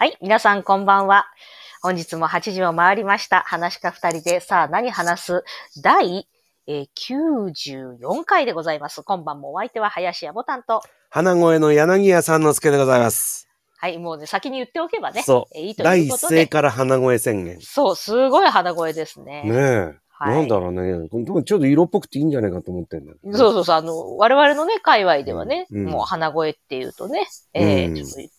[0.00, 1.26] はい、皆さんこんばんは。
[1.82, 3.40] 本日も8時を回りました。
[3.40, 5.44] 話し家二人で、さあ何話す？
[5.82, 6.28] 第、
[6.68, 6.86] えー
[7.98, 9.02] 94回でございます。
[9.02, 13.48] 今晩もお相手は林家ボタンと、花声の柳家三之助でございます。
[13.76, 17.56] はい、もうね、先に言っておけばね、そうえーいいと第一いうことで、声から花声宣言。
[17.56, 19.42] ねそう、すごい鼻声ですね。
[19.46, 19.98] え。
[20.20, 21.08] はいなんだろうね。
[21.34, 28.37] ちょっと色っぽくていいんじゃないかと思ってんだけどねそうそうそう、あの、我々のね、界隈ではね、うんうんもう鼻声っていうとね、えーうんちょっと、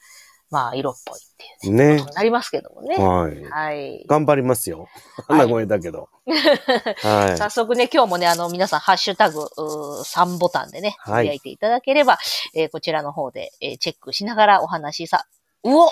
[0.52, 2.96] まあ、色っぽいっていうね、なりますけどもね。
[2.96, 3.44] はい。
[3.44, 4.06] はい。
[4.08, 4.88] 頑張りますよ。
[5.28, 6.10] 花声だけど。
[7.04, 12.18] は 早速ね、今日もね、あの、皆さん、ハッシュタグ、うー3ボタンでね、いやいていただければ、
[12.56, 15.26] えーこちらの方で、えーチェックしながらお話しさ、
[15.64, 15.92] うおい。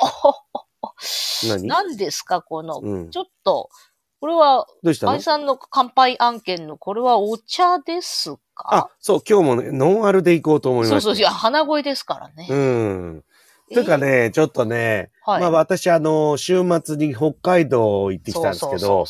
[1.47, 1.67] 何？
[1.67, 3.69] 何ですか、この、うんちょっと、
[4.19, 5.11] これは、どうしたの？
[5.11, 8.75] 愛さんの乾杯案件の、これはお茶ですか？
[8.75, 11.01] あ、そう、今日もね、ノンアルで行こうと思いました。
[11.01, 12.47] そうそう、いや、鼻声ですからね。
[12.49, 13.23] うん。
[13.73, 15.41] というかね、ちょっとね、はい。
[15.41, 19.05] まあ私、あの、週末に北海道行ってきたんですけど。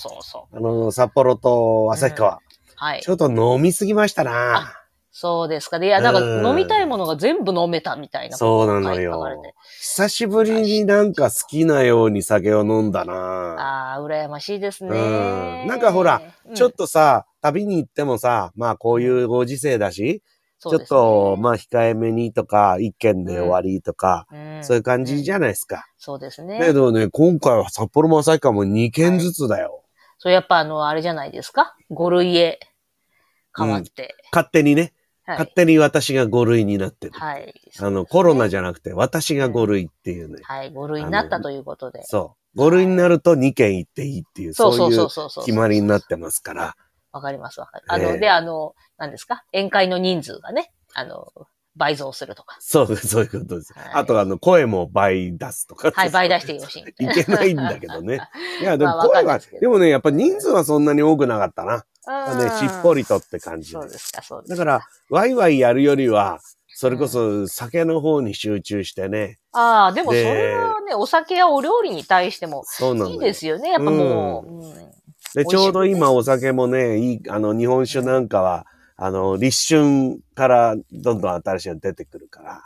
[0.52, 2.40] あの、札幌と旭川、
[2.76, 3.10] はいち。
[3.10, 4.74] ょっと飲みすぎましたな。
[5.20, 5.80] そうですか。
[5.80, 9.42] で、いや、なんうんか飲みたいものが全部飲めたみたいなそうなのよ。
[9.80, 13.14] 久しぶりになんか好きなように酒を飲んだな。
[13.14, 14.92] ああ、羨ましいですね。
[14.92, 20.22] うんなんかほら、うんちょっとさ、旅に行ってもさ、まあこういうご時世だし、
[20.60, 25.86] ちょっそうですねと、まあ控えめにとか、一軒で終わりとか、うんそういう感じじゃないですか。
[25.98, 26.60] そうですね。
[26.60, 29.84] だけどね、今回は札幌も旭川も2軒ずつだよ。
[30.18, 32.60] そう、やっぱあの、あれじゃないですか？5類へ
[33.56, 34.16] 変わって。
[34.32, 34.94] 勝手にね、
[35.26, 35.52] はい勝。
[35.54, 37.14] 手に私が5類になってる。
[37.14, 37.54] はい。
[37.80, 40.40] あの、コロナじゃなくて私が5類っていうね。
[40.44, 42.04] はい、5類になったということで。
[42.04, 42.60] そう。
[42.60, 45.08] 5類になると2軒行っていいっていう、そそうういう。
[45.46, 46.76] 決まりになってますから。
[47.12, 47.86] わかります、わかる。
[47.88, 49.44] あの、ええで、あの、何ですか？
[49.54, 51.28] 宴会の人数がね、あの、
[51.76, 52.58] 倍増するとか。
[52.60, 53.74] そうです、そういうことです。
[53.74, 55.92] はいあと、あの、声も倍出すとか。
[55.92, 56.80] はい、倍出してよし。
[56.80, 58.20] いいけないんだけどね。
[58.62, 61.86] いや、でも声がでもね、やっぱ人数はそんなに多くなかったな。
[62.08, 64.66] なね、しっぽりとって感じでそうですか、そうですか。
[64.66, 66.40] だから、ワイワイやるよりは、
[66.80, 69.40] それこそ酒の方に集中してね。
[69.52, 73.72] ああ、でもそでれはね、お酒やお料理に対してもそうなのよいいですよね。
[73.72, 74.92] やっぱもう、うん
[75.34, 78.66] で、ちょうど今お酒もね、いい、あの、日本酒なんかは、
[78.96, 82.64] あの、立春からどんどん新しいの出てくるから。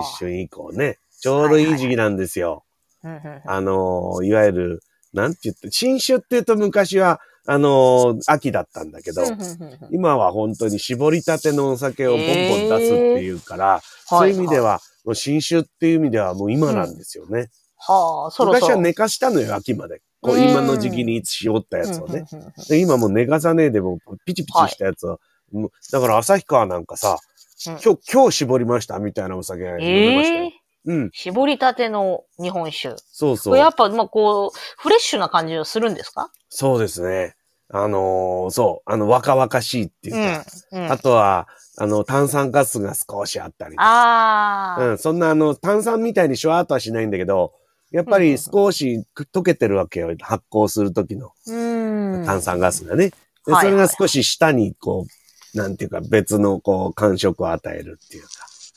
[0.00, 2.64] 立春以降ね、ちょうどいい時期なんですよ。
[3.02, 4.82] うんうんうんあの、いわゆる、
[5.12, 17.48] なんて言って、新酒って言うと昔は、あの、秋だったんだけど、うんうんうんうん今は本当に絞りたてのお酒をボンボン出すっていうから、そういう意味では、もう新酒っていう意味ではもう今なんですよね。
[17.78, 18.66] はあ、そろそろ。
[18.66, 20.02] 昔は寝かしたのよ、秋まで。
[20.20, 22.26] こううん今の時期に絞ったやつをね。
[22.32, 25.20] うんうんうんうんで今もう寝かさねえでもうピチピチしたやつを、
[25.52, 27.18] もうだから旭川なんかさ、
[27.66, 30.44] うん今日、今日絞りましたみたいなお酒が飲めましたよ。
[30.44, 30.52] ええ
[30.86, 32.94] うん、絞りたての日本酒。
[33.12, 33.58] そうそう。
[33.58, 36.30] やっぱ、まあ、こう、フレッシュな感じがするんですか？
[36.48, 37.34] そうですね。
[37.70, 40.90] あのーそう、あの、若々しいっていうか、うん。
[40.90, 43.74] あとは、あの、炭酸ガスが少しあったり。
[43.76, 47.52] ああ、うん、そんなあの、炭酸みたいにシュワーっとはしないんだけど、
[47.90, 50.14] やっぱり少しく溶けてるわけよ。
[50.20, 52.24] 発酵する時のうん。
[52.26, 53.10] 炭酸ガスがね。
[53.46, 55.06] ではいそれが少し下にこ
[55.54, 58.30] う、なんていうか別のこう感触を与えるっていうか。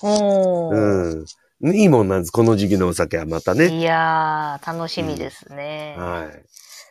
[0.04, 1.26] うん。
[1.76, 2.32] いいもんなんです。
[2.32, 3.68] この時期のお酒はまたね。
[3.68, 5.96] いやー、楽しみですね。
[5.98, 6.44] はい。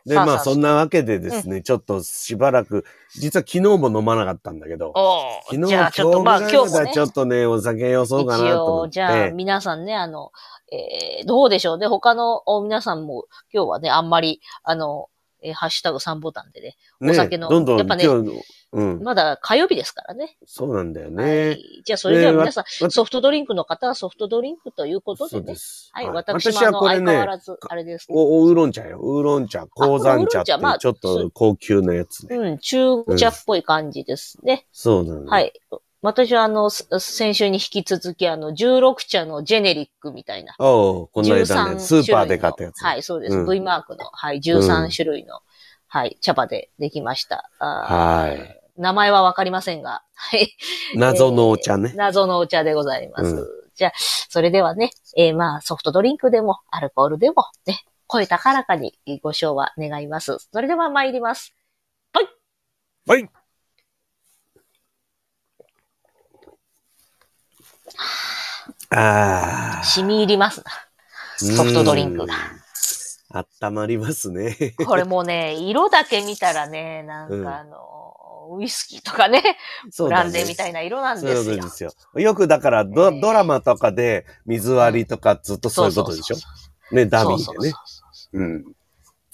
[0.06, 9.32] で、まあそんなわけでですね、ちょっとしばらく、実は昨日も飲まなかったんだけど、お昨日ーじゃあちょっと、まあ今今日もねちょっとね、お酒よそうかな一と思っ応、じゃあて。
[9.32, 10.32] 皆さんね、あの、
[10.72, 11.86] えー、どうでしょうね。
[11.86, 15.08] 他のお皆さんも今日はね、あんまり、あの、
[15.42, 18.04] えーハッシュタグ3ボタンでね、お酒のどんどんやっぱね
[18.72, 19.02] うん。
[19.02, 20.36] まだ火曜日ですからね。
[20.46, 21.52] そうなんだよはね。
[21.54, 21.82] い。
[21.84, 25.46] じゃあ、それでは皆さわん、ソフトドリンクの方はソフトドリンクということでそうね。
[25.46, 25.90] です。
[25.92, 26.08] はい。
[26.08, 28.18] 私もあの、相変わらず、あれですけど。
[28.20, 29.00] お、おウーロン茶よ。
[29.00, 32.36] ウーロン茶、鉱山茶ってちょっと高級なやつね。
[32.36, 34.66] うん、中茶っぽい感じですね。
[34.70, 35.26] そうなの。
[35.26, 35.40] は。
[35.40, 35.52] い。
[36.02, 40.54] 私はあの、す先週に引き続きあの、16茶のジェネリックみたいな。
[40.58, 42.82] おうこの間13ね、スーパーで買ったやつ。
[42.82, 43.36] はい、そうです。
[43.36, 45.40] うん V マークの、はい、13種類の、
[45.88, 47.50] はい、茶葉でできました。
[47.58, 48.60] はい。
[48.80, 50.56] 名前はわかりませんが、はい。
[50.94, 51.96] 謎のお茶ねえー。
[51.96, 53.24] 謎のお茶でございます。
[53.24, 53.92] うんじゃあ、
[54.28, 60.36] それではね、えーまあ、ソフトドリンクでも、アルコールでも、ね、声高らかにご賞は願います。
[60.52, 61.54] それでは参ります。
[62.12, 62.20] は
[63.18, 63.30] い。
[68.90, 69.84] ああ。
[69.84, 71.56] 染み入りますな。
[71.56, 72.34] ソフトドリンクが。
[73.32, 74.74] あったまりますね。
[74.86, 79.42] これもうね、 色だけ見たらね、なんうんかあの、ウイスキーとかね、
[79.96, 81.56] ブランデーみいたいな色なんですよ。
[81.56, 81.92] ことですよ。
[82.14, 86.34] よくだからド、ねドラマとかで水割りとかずっとそういうことでしょ？
[86.34, 86.46] そうそ
[86.90, 87.72] うね、ダビーでねそうそうそう。
[87.72, 88.64] そううん。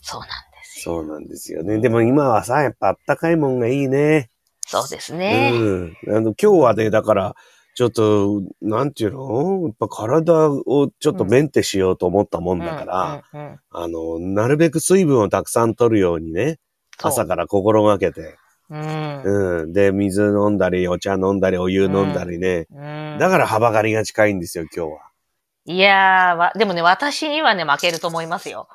[0.02, 0.84] そうなんですよ。
[0.84, 1.78] そうなんですよね。
[1.80, 4.30] でも今はさ、やっぱあったかいもんがいいね。
[4.66, 5.52] そうですね。
[5.54, 5.96] うん。
[6.08, 7.34] あの、今日はね、だから、
[7.76, 9.66] ちょっと、なんていうの？
[9.66, 16.58] やっぱ体をちょっとメンテしようと思ったもんだから、うんうんうんあの、なるべく水分をたくさん取るようにね、
[17.02, 18.38] 朝から心がけて。
[18.70, 19.22] うん。
[19.62, 19.72] うん。
[19.74, 22.66] で、水飲んだり、お茶飲んだり、お湯飲んだりね。
[22.74, 25.00] うんだから幅狩りが近いんですよ、今日は。
[25.66, 28.68] いやーわ、でもね、私にはね、負けると思いますよ。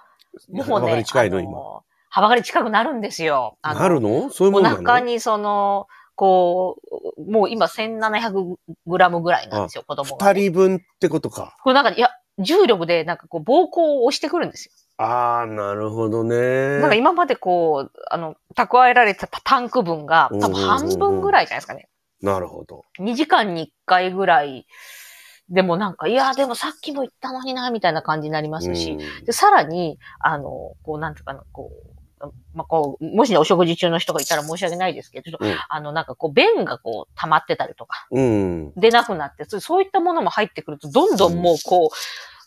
[0.48, 1.82] もうね、幅狩り近いの、あ今。
[2.10, 3.58] 幅狩り近くなるんですよ。
[3.64, 4.30] なるの？
[4.30, 4.78] そういうもおんなの？
[4.78, 5.88] 腹にその、
[6.22, 6.78] こ
[7.18, 11.58] う、もう今1700グラムぐらいなんですよ、子供が、二人分ってことか。
[11.64, 14.72] これなんか、いや、重力でなんかこう、膀胱を押してくるんですよ。
[15.04, 16.78] ああ、なるほどね。
[16.78, 21.90] なんか今までこう、あの、蓄えられたタンク分が多分半分ぐらいじゃないですかね。
[22.22, 22.84] なるほど。
[23.00, 24.68] 2時間に1回ぐらい。
[25.50, 28.92] でもなんか、いや、でもさっきも言ったのにな、みたいな感じになりますし。
[28.92, 31.91] うんで、さらに、あの、こう、なんていうかな、こう、
[32.54, 38.74] まあ、こう、もしね、お食事中の人がいたら申し訳ないですけど、ちょっとうんあの、なんかこう、便がこう、溜まってたりとか、うん。
[38.76, 41.90] 出なくなって、そういったものも入ってくると、どんどんもう、こ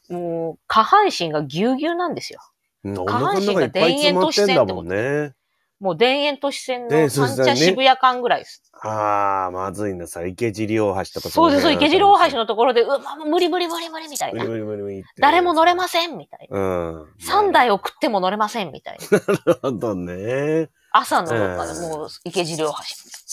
[0.08, 2.40] う、もう下半身がぎゅうぎゅうなんですよ。
[2.84, 5.34] 下半身が腹の中いっぱい詰まってんだもんね。
[5.80, 8.62] もう田園都市線ねの三茶渋谷間ぐらいです。
[8.82, 14.44] ああ、まずいなさ、池尻大橋とかそうです、そう、池尻大橋ののところで、うわ、無理無理無理無理みたいな。
[14.44, 16.58] 無理無理無理誰も乗れませんみたいな。
[16.58, 17.02] うん。
[17.20, 19.18] 3台送っても乗れませんみたいな。
[19.18, 20.70] なるほどね。
[20.92, 22.72] 朝のうんもう池尻大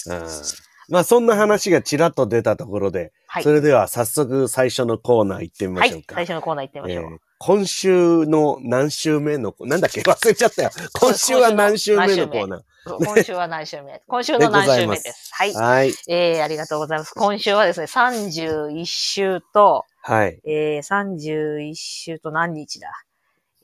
[0.07, 0.13] 橋。
[0.13, 0.27] うん。
[0.89, 3.51] まあ、そんな話がちらっと出たところで、はいそ。
[3.51, 6.03] れでは早速最初のコーナー行ってみまはいしょう。
[6.03, 6.15] か。
[6.15, 7.13] 最初のコーナー行ってみましょう。
[7.13, 10.01] えー今週の何週目の、なんだっけ？
[10.05, 10.69] 忘れちゃったよ。
[10.93, 12.61] 今週は何週目のコーナー？
[13.03, 15.31] 今週は何週目 今週の何週目です。
[15.33, 15.53] はい。
[15.53, 15.93] はい。
[16.07, 17.15] えー、ありがとうございます。
[17.15, 20.39] 今週はですね、31週と、はい。
[20.45, 22.91] えー、31週と何日だ？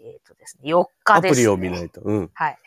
[0.01, 1.29] えっ、とですね、4日です、ね。
[1.29, 2.01] アプリを見ないと。
[2.01, 2.31] うん。
[2.33, 2.57] はい。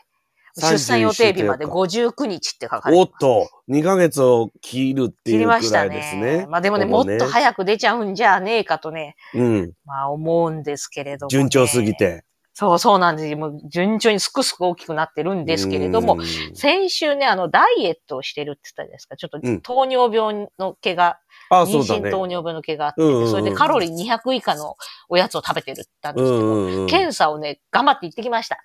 [0.61, 3.11] 31出産予定日まで59日って書かれてます。
[3.13, 5.87] おっと、2ヶ月を切るって切りいうくらましたね。
[5.87, 6.47] いですね。
[6.49, 9.73] まあでもね、ほぼもっと早く出ちゃうんじゃねえかとね、うん。
[9.85, 11.31] まあ思うんですけれども、ね。
[11.31, 11.95] 順調すぎ。
[11.95, 12.25] て。
[12.53, 13.39] そうそうなんですよ。
[13.39, 19.17] もう順調にすくすく大きくなってるんですけれども、うん先週ね、あの、ダイエットをしてるって言ったじゃないですか。
[19.17, 21.19] ちょっとうん糖尿病の毛が、
[21.51, 21.73] うだね。
[21.73, 24.77] 娠糖尿病の毛があって、うんうんうんそれでカロリー200以下の
[25.09, 26.87] おやつを食べてるって言ったんですけど。
[26.87, 28.63] 検査をね、頑張って行ってきました。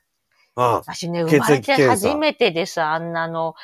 [0.55, 3.55] あ私ね、生まれて初めてです、あんなの、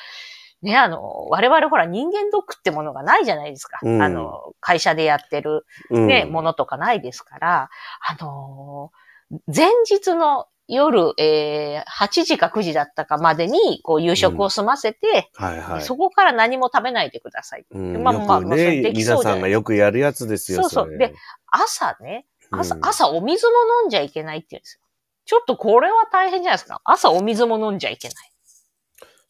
[0.62, 3.80] ね、あの、我々ほら人間ドックってものがないじゃないですか。
[3.82, 7.70] うんあの、会社でやってるうんね、ものとかないですから、
[8.02, 9.02] あのー
[9.48, 15.82] 前日の夜、えー、8時か9時だったかまでに、こう、夕食を済ませて、はいはい。
[15.82, 17.66] そこから何も食べないでください。
[17.72, 20.64] うんまあまあね、できそうじゃない皆さんがよくやるやつですよ。
[20.64, 21.14] そうそうれで、
[21.48, 23.54] 朝ね、朝、うん朝お水も
[23.84, 24.82] 飲んじゃいけないって言うんですよ。
[25.26, 26.82] ちょっとこれは大変じゃないですか。
[26.84, 28.32] 朝お水も飲んじゃいけない。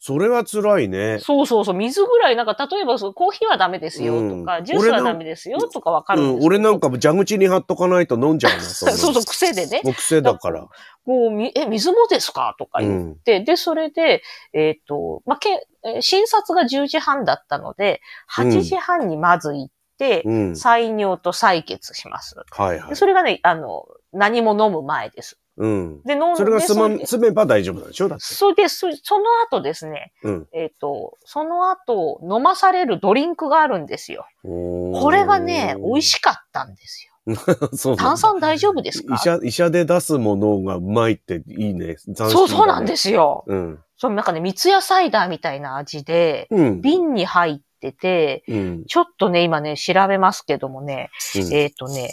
[0.04, 1.20] それは辛いね。
[1.20, 8.60] そうそうそう、水ぐらい、なんか例えばコーヒーはダメですよとか、うんジュースはダメですよとかわかるうん、俺なんかも蛇口に貼っとかないと飲んじゃ うな。
[8.62, 9.80] そそうそう、癖でね。
[9.84, 10.66] もう癖だから。
[11.06, 13.14] こう、みえ、水もですかとかう言っん。
[13.14, 18.00] て、で、それで、えっ、と、まあ、け、えー診察が10時半だったので、
[18.36, 19.68] 8時半にまず行っ
[19.98, 20.52] て、うん。
[20.54, 22.34] 採尿と採血します。
[22.50, 22.88] はいはい。
[22.88, 25.38] でそれがね、あの、何も飲む前です。
[25.58, 26.02] うん。
[26.02, 28.08] で、飲んで、それが済まめば大丈夫なんでしょ？
[28.08, 28.24] だって。
[28.24, 30.48] それで、そその後ですね、うん。
[30.52, 34.26] えっ、と、その後、飲まされるドリンクがあるんですよ。
[34.42, 37.12] ここれがね、美味しかったんですよ。
[37.96, 39.14] 炭酸大丈夫ですか？
[39.14, 41.96] 医者、医者で出すものがうまいっていいね。。
[42.16, 43.44] そうそうなんですすよ。
[43.46, 43.78] うん。
[43.96, 46.80] そう、なんかね、三ツ矢サイダーみたいな味で、うん。
[46.80, 48.84] 瓶に入ってて、うん。
[48.86, 52.10] ちょっとね、今ね、調べますけどもね、うんえっ、とね、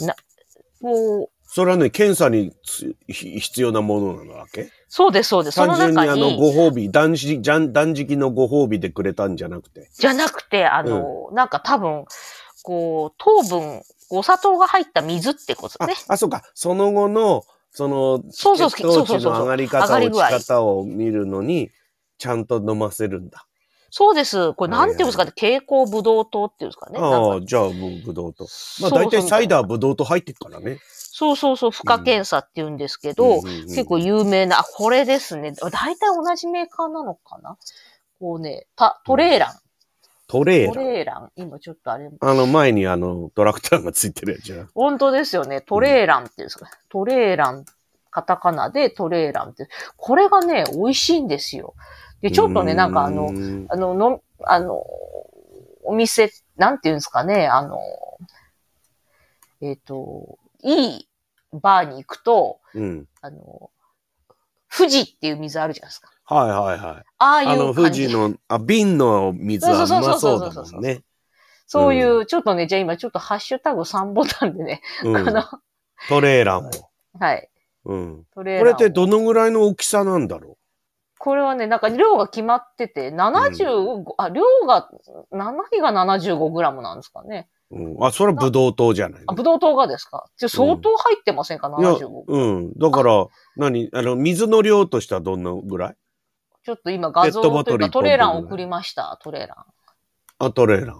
[0.00, 0.14] な、
[0.80, 2.52] こう、それはね、検査に
[3.08, 4.68] 必要なものなわけ？
[4.86, 5.54] そうです、そうです。
[5.54, 9.88] その単純にあの、ご褒美、断食、断食のご褒美でくれたんじゃなくて？
[9.94, 12.04] じゃなくて、あの、なんか多分、
[12.62, 16.42] こう、糖分、お砂糖が入った水ってことあね。、あ、そうか。
[16.52, 21.70] その後の、その、そうそう血糖値の上がり方、落ち方を見るのに、
[22.18, 23.46] ちゃんと飲ませるんだ。
[23.90, 24.52] そうです。
[24.54, 26.98] これなんていうんですかね、蛍光ブドウ糖っていうんですかね。
[27.00, 28.46] ああ、じゃあもうブドウと。
[28.80, 30.78] まあ大体サイダーブドウと入ってるからね。
[30.90, 35.52] そうそうそう、負荷検査って言うんですけど、うんうんうん結構有名な、あ、これですね。
[35.52, 37.56] 大体同じメーカーなのかな
[38.20, 39.54] こうね、たトレーラン。
[40.28, 40.78] トトレーラー。
[40.78, 41.30] レーラン。
[41.36, 44.70] 今ちょっとあれ、あの前にあの、トラクターがついてるやつじゃん。
[44.74, 45.60] 本当ですよね。
[45.62, 46.70] トレーランっていうんですか。
[46.90, 47.64] トレーラン、
[48.10, 49.68] カタカナでトレーランって。
[49.96, 51.74] これがね、美味しいんですよ。
[52.20, 53.28] で、ちょっとね、なんかあの
[53.68, 54.82] あの、の、あの、
[55.84, 57.78] お店、なんていうんですかね、あの、
[59.60, 61.08] えっ、と、いい
[61.52, 63.06] バーに行くと、うん。
[63.20, 63.70] あの、
[64.70, 66.10] 富士っていう水あるじゃないですか。
[66.24, 67.04] はいはいはい。
[67.18, 68.08] ああいあの、う感じ。
[68.08, 71.02] 富士の、あ、瓶の水はうまそうだもんね。
[71.66, 75.44] そういう、ちょっとね、じゃあ今ちょっとハッシュタグ3ボタンでね、うんあの、
[76.08, 76.90] トレーラーも。
[77.18, 77.48] はい。
[77.84, 78.24] うん。
[78.34, 80.56] トレーラーをこれってどのぐらいの大きさなんだろ
[81.18, 84.88] これはね、なんか量が決まってて、75、あ、量が、
[85.30, 87.48] 何が75グラムなんですかね。
[87.70, 88.04] ううん。
[88.04, 90.26] あ、それはブドウ糖じゃないあ、のブドウ糖がですか？
[90.36, 92.24] じゃあ相当入ってませんか、いや、75。
[92.26, 92.72] うん。
[92.78, 93.90] だから、何？
[93.92, 95.96] あの、水の量としてはどんなぐらい？
[96.64, 99.66] ちょっと今画像というかトレーラー送りました、トレーラ
[100.38, 100.98] あ、トレーラー。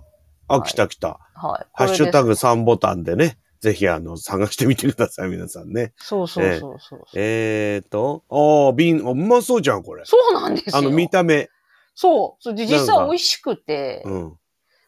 [0.48, 1.20] あ、はい来た来た。
[1.42, 1.46] ー。
[1.46, 1.66] はい。
[1.74, 5.92] ハッシュタグこれです3ボタンでね、ぜひあの、探してみてください、皆さんね。
[5.96, 7.04] そうそうそうそう。
[7.14, 10.04] えーと、ああ、瓶、あうまそうじゃん、これ。
[10.04, 10.76] そうなんですよ。
[10.76, 11.50] あの、見た目。
[11.94, 12.42] そう。
[12.42, 14.36] そ実際美味しくて、うん。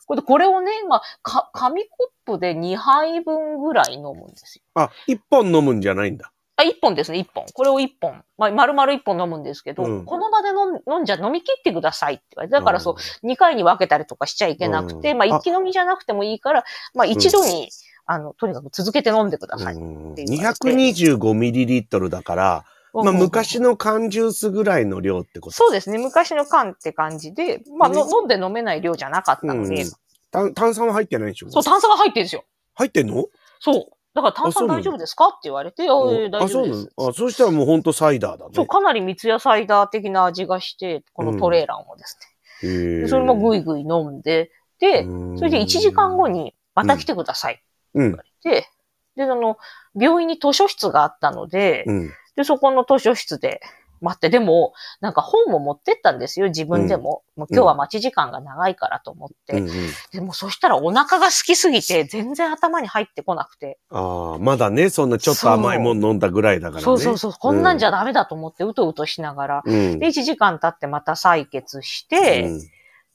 [0.07, 4.65] これこれをね、まあ、か、紙コップで2杯分ぐらい飲むんですよ。
[4.75, 6.33] あ、一本飲むんじゃないんだ。
[6.57, 7.47] あ、1本ですね、1本。
[7.55, 8.23] これを1本。
[8.37, 17.69] まあ、丸々1本飲むんですけど、うんこの場で飲ん飲んじゃ、飲み切ってくださいって言われて、だからそう、2回に分けたりとかしちゃいけなくて、うんまあ、一気飲みじゃなくてもいいから、まあ、一度に、
[18.07, 19.75] あの、とにかく続けて飲んでください。
[19.75, 19.78] う
[20.12, 20.14] ん。
[20.14, 25.57] て言われて225ミリリットルだから、まあ、昔の缶ジュースぐらいの量ってこと？
[25.57, 25.99] そうですね。
[25.99, 29.90] 昔の缶って感じで、まあ、飲んで飲めない量じゃなかったので、うん
[30.33, 31.50] 炭炭酸は入ってないでしょ？
[31.50, 32.45] そう、炭酸が入ってるんですよ。
[32.75, 33.26] 入ってんの？
[33.59, 33.87] そう。
[34.14, 35.26] だから炭酸大丈夫ですか？
[35.26, 36.88] って言われて、あ、大あ、そうな丈夫です。
[36.97, 37.09] の？
[37.09, 38.52] あ、そうしたらもうほんとサイダーだね。
[38.54, 42.16] そう、かなり三ツ矢サイダー的な味がして、このトレーラーもです
[42.62, 42.69] ね。
[42.69, 45.04] へーでそれもぐいぐい飲んで、で、
[45.37, 47.61] それで1時間後、にまた来てくださいうん
[47.94, 48.18] 言わ。
[48.18, 48.68] れて、
[49.16, 49.59] で、あの、
[49.94, 52.11] 病院に図書室があったので、うん。
[52.37, 53.61] で、そこの図書室で
[54.00, 57.23] 待って、でも、なんか本も持ってったんですよ、自分でも。
[57.37, 59.59] もう今日は待ち時間が長いからと思って。
[59.59, 59.75] うんうん
[60.12, 63.78] でもそしたらお腹が空きすぎて、全然頭に入ってこなくて。
[63.90, 66.82] ああ、まだね、そんなちょっと甘いもん飲んだぐらいだからね。
[66.82, 69.62] そうそうそう、こんなんじゃダメだと思って、うとうとしながら。
[69.64, 69.99] うん。
[69.99, 72.50] で、1時間経ってまた採血して、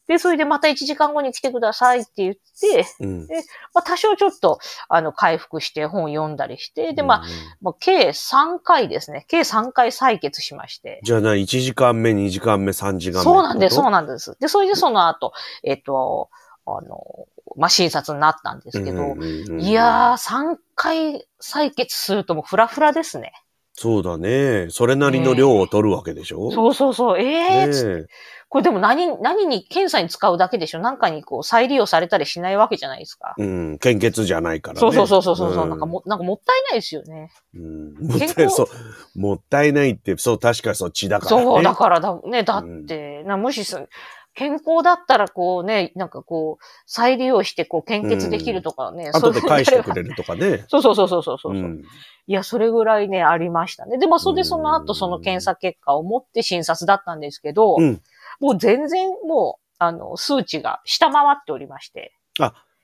[0.07, 3.09] で、それでまた1時間後に来てくださいって言って、うん。
[3.21, 3.27] うん。
[3.73, 7.29] まあ多少ちょっと、あの、回復して本読んだりして、で、まあ、うん
[7.61, 9.25] まあ、計3回ですね。
[9.27, 10.99] 計3回採血しまして。
[11.03, 13.23] じゃあな、1時間目、2時間目、3時間目。
[13.23, 14.37] そうなんです、そうななんです。
[14.39, 15.33] で、それでその後、
[15.63, 16.29] えっ、と、
[16.65, 19.15] あの、まあ、診察になったんですけど、
[19.57, 23.33] いやー、3回採血するともうフラフラですね。
[23.77, 24.67] そうだね。
[24.69, 26.51] それなりの量を取るわけでしょ？
[26.51, 27.19] そうそうそう。
[27.19, 28.05] ええーね
[28.47, 30.79] これでも何、何に、検査に使うだけでしょ？
[30.79, 33.35] なんかにこう再利用されたりしないわけじゃないですか。
[33.37, 33.43] え。
[33.43, 33.79] うん。
[33.79, 34.79] 献血じゃないからね。
[34.79, 37.31] そうそうそうそうそう、んなんかも、なんかもったいないですよね。
[37.53, 37.93] うん。
[38.07, 39.19] もったいそう。
[39.19, 41.43] もったいないって、そう、確かにそう、血だからね。
[41.43, 43.89] そう、だからだ、ね、だって、なもしす、
[44.35, 49.09] 健康だったらこうね、なんかこう、再利用してこう献血できるとかね。
[49.13, 50.03] 後で返してくる。
[50.03, 50.65] れるとかね。
[50.67, 51.83] そうそうそうそうそうそう、うん。
[52.27, 53.97] いや、それぐらいね、ありましたね。
[53.97, 58.01] で、まあ、それでそのうん後、その検査結果を持って診察だったんですけど、うん
[58.41, 62.13] もう全然もう、あの、数値が下回っておりまして、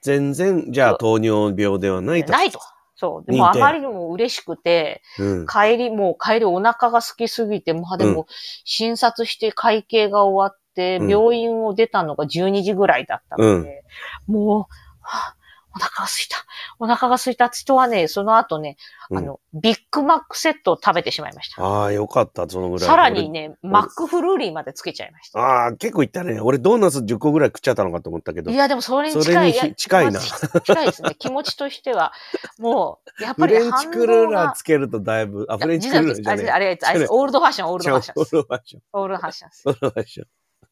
[0.01, 2.31] 全然、じゃあ糖尿病ではないと。
[2.31, 2.59] ないと。
[2.95, 3.31] そう。
[3.31, 5.47] でもあまりにも嬉しくて、うん。
[5.47, 8.27] 帰り、もう帰りお腹が空きすぎて、まあでも、
[8.63, 13.83] 診察して会計が終わっ病院を出たのが12時ぐらいだったので、
[14.27, 14.59] もう、
[15.01, 15.35] はあ
[15.73, 16.37] お腹が空いた。
[16.79, 18.75] お腹が空いた人はね、その後ね、
[19.09, 21.63] うんあの、ビッグマックセットを食べてしまいました。
[21.63, 22.85] ああ、よかった、そのぐらい。
[22.85, 25.39] さらにね、マックフルーリーまでつけちゃいました。
[25.39, 26.41] ああ、結構いったね。
[26.41, 28.55] 俺ドーナツ10個ぐらい食っちゃったのかと思ったけどい。
[28.55, 29.53] や、でもそれにそ近い。
[29.53, 31.15] れにひ近いなや近いですね。
[31.17, 32.11] 気持ちとしては。
[32.59, 36.49] もう、やっぱフりレンチクルーラー反つけるとだいぶ、あ、フレンチクルーラーじゃねえ。
[36.49, 38.21] あれ、あれ、オールドファッション、オールドファッション。
[38.21, 38.81] オールドファッション。
[38.91, 39.63] オールドファッションです。
[39.67, 40.25] オールドファッショ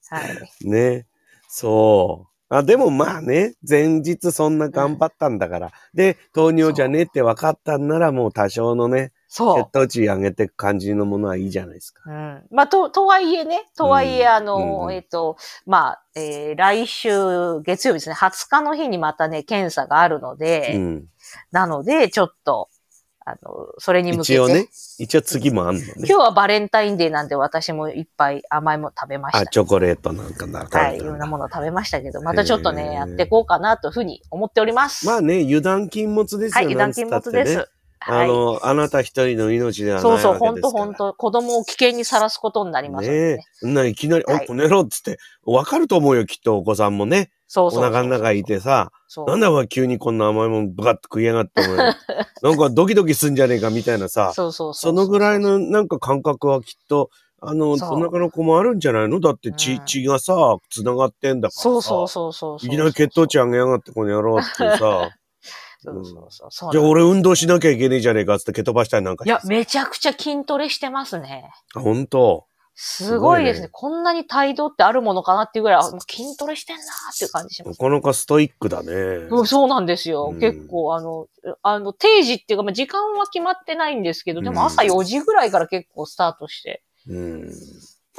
[0.10, 0.68] はい。
[0.68, 0.72] ン。
[0.72, 1.08] ね。
[1.48, 2.30] そう。
[2.50, 5.72] あ、でもまあね、前日そんな頑張ったんだから。
[5.94, 9.72] で、糖尿じゃねえって分かったんならもう多少のね、そう血。
[9.72, 12.02] 糖値上げていく感じのものはいいじゃないですか。
[12.08, 12.44] うん。
[12.50, 15.38] まあ、と、とはいえね、とはいえ、うんあの、うんえっ、と、
[15.68, 21.06] まあ、えー来週月曜日ですね、20日の日にまたね、検査があるので、うん。
[21.52, 22.70] なので、ちょっと、
[23.30, 24.34] あの、それに向けて。
[24.34, 24.68] 一応ね、
[24.98, 26.08] 一応次もあんのね今。
[26.08, 29.46] 日はバレンタインデーなんで私もいっぱい甘いもの食べましたあ、。
[29.46, 30.68] チョコレートなんかだ。
[30.68, 35.06] はい、いろんなものを食べましたけど、またちょっとね、やっていこうかなというふうに思っております。
[35.06, 37.80] まあね、油断禁物ですはい、よ、油断禁物でなんつったってねす。
[38.00, 38.26] はい。
[38.26, 40.60] あの、あなた一人の命ではないそうそう、本。
[40.62, 43.36] 当本当子供を危険にさらすことになりますね。
[43.36, 43.68] ねえ。
[43.68, 47.32] ないきなり、はいお、この野郎っつって、わかると思うよ、きっとお子さんもね。
[47.52, 47.90] そうそうそう。
[47.90, 49.28] お腹の中いてさ、そう。
[49.28, 51.62] なんだお前急にこんな甘いもんブカッと食いやがって、
[52.44, 54.94] なんかドキドキすんじゃねえかみたいなさ、そうそうそう。
[54.94, 57.10] そのぐらいのなんか感覚はきっと、
[57.42, 59.20] あの、お腹の子もあるんじゃないの？
[59.20, 61.62] だって血、うん血がさ、繋がってんだからさ。
[61.62, 62.68] そうそうそうそうそう。
[62.68, 64.46] いきなり血糖値上げやがって、この野郎って
[64.78, 65.10] さ。
[65.82, 71.52] そうそうそうじゃあ俺運動しなきゃいけねえじゃねえかって蹴飛ばしたりなんかいや、めちゃくちゃ筋トレしてますね。
[71.74, 72.48] あ本当
[72.82, 73.68] すごいですね。
[73.70, 77.78] こんなに態度ってあるものかなっていうぐらい、あ筋トレしてんなーっていう感じします。
[77.78, 78.94] なかなかストイックだね。
[78.94, 80.30] うんそうなんですよ。
[80.32, 81.28] うん結構、あの、
[81.62, 86.82] あの、定時っていうか、まあ、時間は決まってないんですけど、でも朝うん4時ぐらいから結構スタートして。
[87.10, 87.52] うん。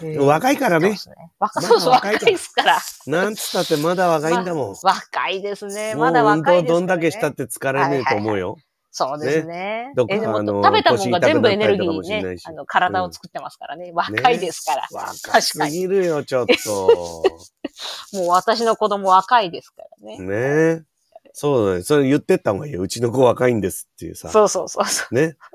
[0.02, 0.96] え若いからね
[1.38, 2.78] 若そうそう、若いですから。
[3.06, 4.74] なんつったってまだ若いんだもん。
[4.82, 5.94] 若いですね。
[5.94, 6.68] まだ運若いですから、ね。
[6.68, 8.58] 動どんだけしたって疲れねえと思うよ。
[8.92, 9.92] そうですね。
[9.94, 13.92] どっかえでも食べたもんが全部エネルギーねあの、体を作ってますからね。
[13.94, 14.88] 若いですから。
[14.92, 17.24] 若すぎるよ、ちょっと。
[18.12, 20.18] もう私の子供若いですからね。
[20.18, 20.26] ね
[20.80, 20.82] え。
[21.32, 21.82] そうだね。
[21.82, 22.82] それ言ってった方がいいよ。
[22.82, 24.30] うちの子若いんですっていうさ。
[24.30, 25.14] そうそうそうそう。
[25.14, 25.36] ね。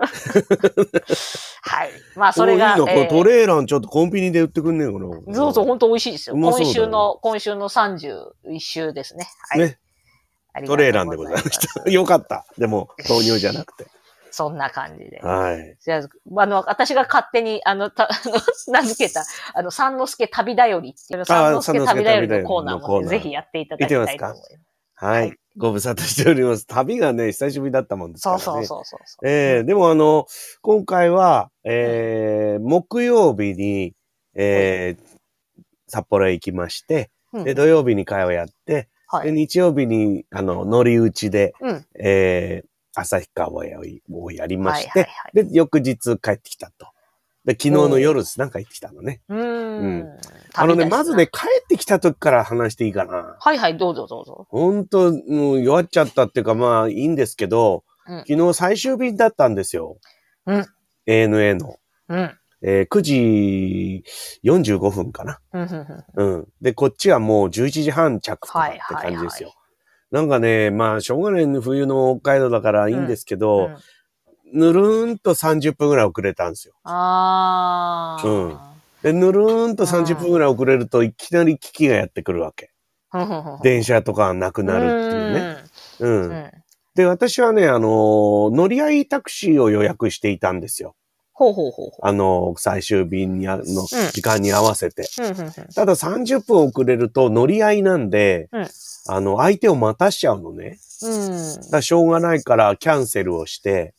[1.61, 1.91] はい。
[2.15, 2.75] まあ、それが。
[2.75, 5.35] おいいのこれえートレーランちょっとコンビニで売ってくんねえかな。
[5.35, 9.27] そうそう、本当美味しいですよ今週の、今週の31週ですね。
[9.49, 9.59] はい。
[9.59, 9.79] ね。
[10.65, 11.87] トレーランでございました。
[11.89, 12.45] よかった。
[12.57, 13.87] でも、豆乳じゃなくて。
[14.31, 15.21] そんな感じで。
[15.21, 15.77] はい。
[15.79, 18.33] じゃあ、あの、私が勝手に、あの、た、あ の
[18.67, 24.59] 名付けた、あの、三之助旅だよりっていう、三之助旅だよりのコーナーもね、ぜひやっていただきたいと思います。
[24.95, 25.33] ははいい。
[25.57, 26.67] ご無沙汰しております。
[26.67, 28.41] 旅がね、久しぶりだったもんですからね。
[28.41, 29.27] そうそうそうそう。
[29.27, 30.25] えーでもあの、
[30.61, 33.93] 今回は、えー木曜日に、
[34.35, 35.15] えー
[35.87, 39.31] 札幌へ行きまして、うんで、土曜日に会をやって、で、はい。
[39.31, 41.85] 日曜日に、あの、乗り打ちで、うん。
[41.99, 45.43] えー、旭川をやりまはいして、はいはい。
[45.45, 46.87] で、翌日帰ってきたと。
[47.45, 48.39] で、昨日の夜です。
[48.39, 49.21] なんか行ってきたのね。
[49.29, 49.41] うーう
[49.83, 50.19] んん。
[50.55, 51.27] あのね、まずね、。
[51.27, 53.35] 帰ってきた時から話していいかな。
[53.39, 54.47] はいはい、どうぞどうぞ。
[54.49, 59.97] ほんと、もう弱っちゃったっていうか、まあいいんですけど、うん昨日最終便だったんですよ。
[60.45, 60.65] うん。
[61.07, 61.77] ANA の。
[62.09, 62.37] うん。
[62.67, 64.03] えー9時
[64.43, 65.39] 45分かな。
[66.15, 66.47] うん。
[66.61, 69.53] で、こっちはもう11時半着とかって感じですよ。
[70.11, 73.77] なんかね、まあ、しょうがない冬の北海道だからいいんですけど、うん
[74.53, 76.75] ぬるーんと30分ぐらい遅れたんですよ。
[76.83, 78.29] あー。
[78.29, 78.57] うん
[79.01, 82.71] で、ぬるーんと30分ぐらい遅れるといきなり危機がやってくるわけ。
[83.63, 85.57] 電車とかなくなるっていうね。
[85.99, 86.51] うん。
[86.95, 90.95] で、私はね、あのー乗り合いタクシーを予約していたんですよ。
[91.35, 93.63] ほうほうほうほあのー最終便にあの
[94.13, 95.07] 時間に合わせて。
[95.75, 98.67] ただ30分遅れると乗り合いなんで、うん
[99.07, 100.79] あの、相手を待たしちゃうのね。
[101.03, 101.69] うん。
[101.69, 103.93] だしょうがないからキャンセルをして、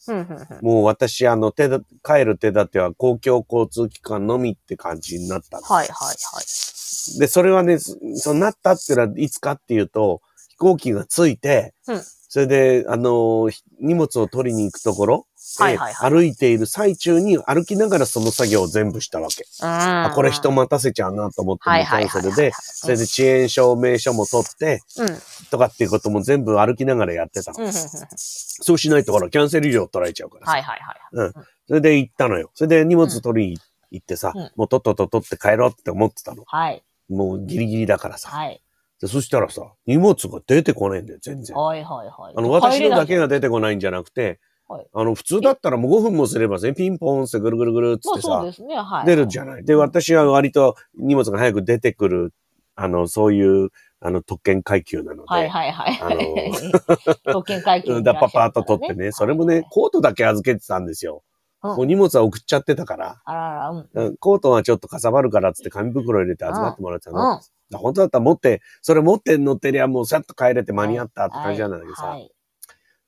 [0.63, 5.59] もう私、あの、手だ、帰る手立ては公共交通機関のみって感じになった。
[5.59, 7.19] はいはいはい。
[7.21, 19.45] で、それはね、そなったっていうのはいつかっていうと、飛行機が着いて、うんそれで、あの、ひ荷物を取りに行くところ、歩いている最中に歩きながらその作業を全部したわけ。
[19.63, 25.09] あ、あこれ人待たせちゃうなと思って、キャンセルで、それで遅延証明書も取って、うん。
[25.09, 25.19] うん。
[25.51, 30.53] とかっていうことも全部歩きながらやってたそうしないとほら、キャンセル料取られちゃうからさ。
[30.53, 31.33] はいはいはい。
[31.67, 32.51] それで行ったのよ。
[32.55, 33.59] それで荷物取りに
[33.91, 36.45] 行ってさ、うんもうとっとと取って帰ろうって思ってたの。
[36.47, 36.83] はい。
[37.09, 38.31] もうギリギリだからさ。
[38.31, 38.63] はい。
[39.01, 41.57] でそしたらさ、荷物が出てこねえんだよ、全然。
[41.57, 42.35] はいはいはい。
[42.35, 43.23] あの、私のだけが。
[43.23, 49.07] が出てこないんじゃなくて、はいあの、普通だったらもう5分もすればね、ピンポンってぐるぐるぐるっつってさまね、はい。
[49.07, 49.65] 出るじゃない。
[49.65, 52.33] で、私は割と荷物が早く出てくる、
[52.75, 55.99] あの、そういう、あの、特権階級なので、はいはいはい。
[56.03, 61.17] あの 特権会計うんだパパーっと取ってね、それもね、コートだけ預けてたんですよ。
[61.17, 63.89] うんもう荷物は送っちゃってたから、あらら、うん。
[63.93, 67.33] うんコートはちょっとかさばるからっつって紙袋入れて預かってもらってたの。
[67.33, 67.79] うん。
[67.79, 72.07] 本当だったら持って、それ持って乗ってりゃもうさっと帰れて間に合ったって感じなんだけどさ。
[72.07, 72.31] はい。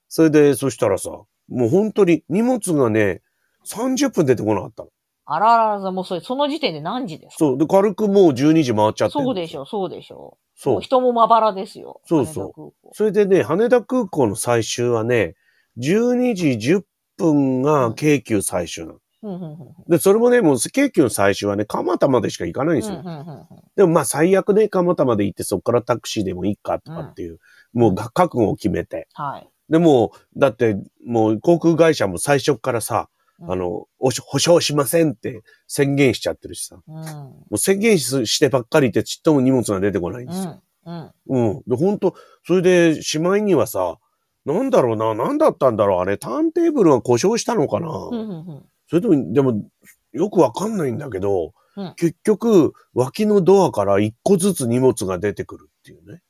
[0.09, 1.11] それで、そしたらさ、
[1.49, 3.23] もう本当に荷物がね、
[3.67, 4.91] 30分出てこなかったの。
[5.31, 7.39] あららら、もうそれ、その時点で何時ですか？
[7.39, 7.59] そう。
[7.59, 10.39] で、軽くもう12時回っちゃってそうでしょ、そうでしょ。
[10.55, 10.81] そう。
[10.81, 12.01] 人もまばらですよ。
[12.07, 15.35] そうそうそれでね、羽田空港の最終はね、
[15.79, 16.83] 12時10
[17.19, 18.99] 分が京急最終なの。
[19.21, 19.59] うんうんうん
[19.89, 23.01] で、それもね、もう京急の最終はね、蒲田までしか行かないんですよ。
[23.01, 27.39] うんうんうんうんでもまあ最悪ね、蒲田まで行ってそこからタクシーでもいいかとかっていう、
[27.73, 29.09] もうが覚悟を決めて。
[29.13, 29.49] はい。
[29.69, 33.09] でもう、だってもう航空会社も最初からさ、
[33.41, 36.77] うんあの、おし保証しませんって宣言しちゃってるしさ。
[36.87, 37.03] も
[37.51, 37.55] うん。
[37.55, 40.63] う宣言ししてばっかりいてちっとも荷物が出てこないんですよ。
[40.87, 41.13] うん。
[41.29, 41.51] うん。
[41.51, 41.63] うん。
[41.67, 43.99] で、本当それで、しまいにはさ、
[44.45, 47.89] なんだろうな、なんだったんだろう、あれ、ターンテーブルが故障したのかな。
[47.89, 49.69] うんそれとも、でも、
[50.13, 56.23] よくわかんないんだけど、うん結局、脇のドアから一個ずつ荷物が出てくるっていうね。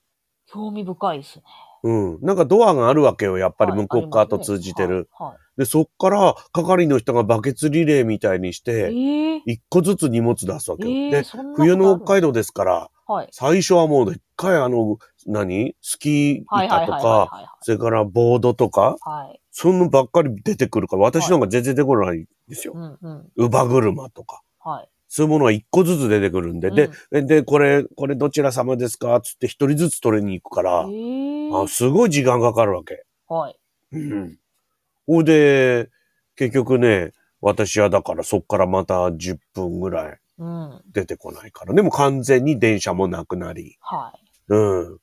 [0.47, 1.45] 興味深いですね。
[1.83, 2.19] うん。
[2.23, 4.89] なんかドアがあるわけよ、やっぱりはい向こう側と通じてる。。
[4.89, 8.77] ありますねで、そっから、係の人がバケツリレーみたいにしはい。
[8.77, 10.91] て、ええ一個ずつ荷物出すわけよ。
[11.11, 13.29] で、ええそんなことある冬の北海道ですから、はい。
[13.33, 15.75] 最初はもうでっかいあの、何？
[15.81, 19.29] スキーはいはい板とはいはいか、それからボードとか、はい。
[19.29, 19.41] はい。
[19.51, 22.75] そんなばっかり出てくるから、私なんか全然出てこないんですよ。
[22.77, 23.29] うんうん。
[23.37, 24.43] 乳母車とか。
[24.61, 24.89] はい。
[25.09, 29.19] そういうものが一個ずつ出てくるんで、で、で、これ、これどちら様ですか？
[29.23, 33.05] つって一人ずつ取りに行くから、ええあすごい時間かかるわけ。
[33.29, 33.59] はい。
[33.93, 35.25] うん。
[35.25, 35.89] で、
[36.37, 40.83] 結局ね、私はだからそっからまた10分ぐらいうん。
[40.93, 41.75] 出てこないから。
[41.75, 43.77] でも完全に電車もなくなり。
[43.81, 44.21] はい。
[44.49, 44.99] うん。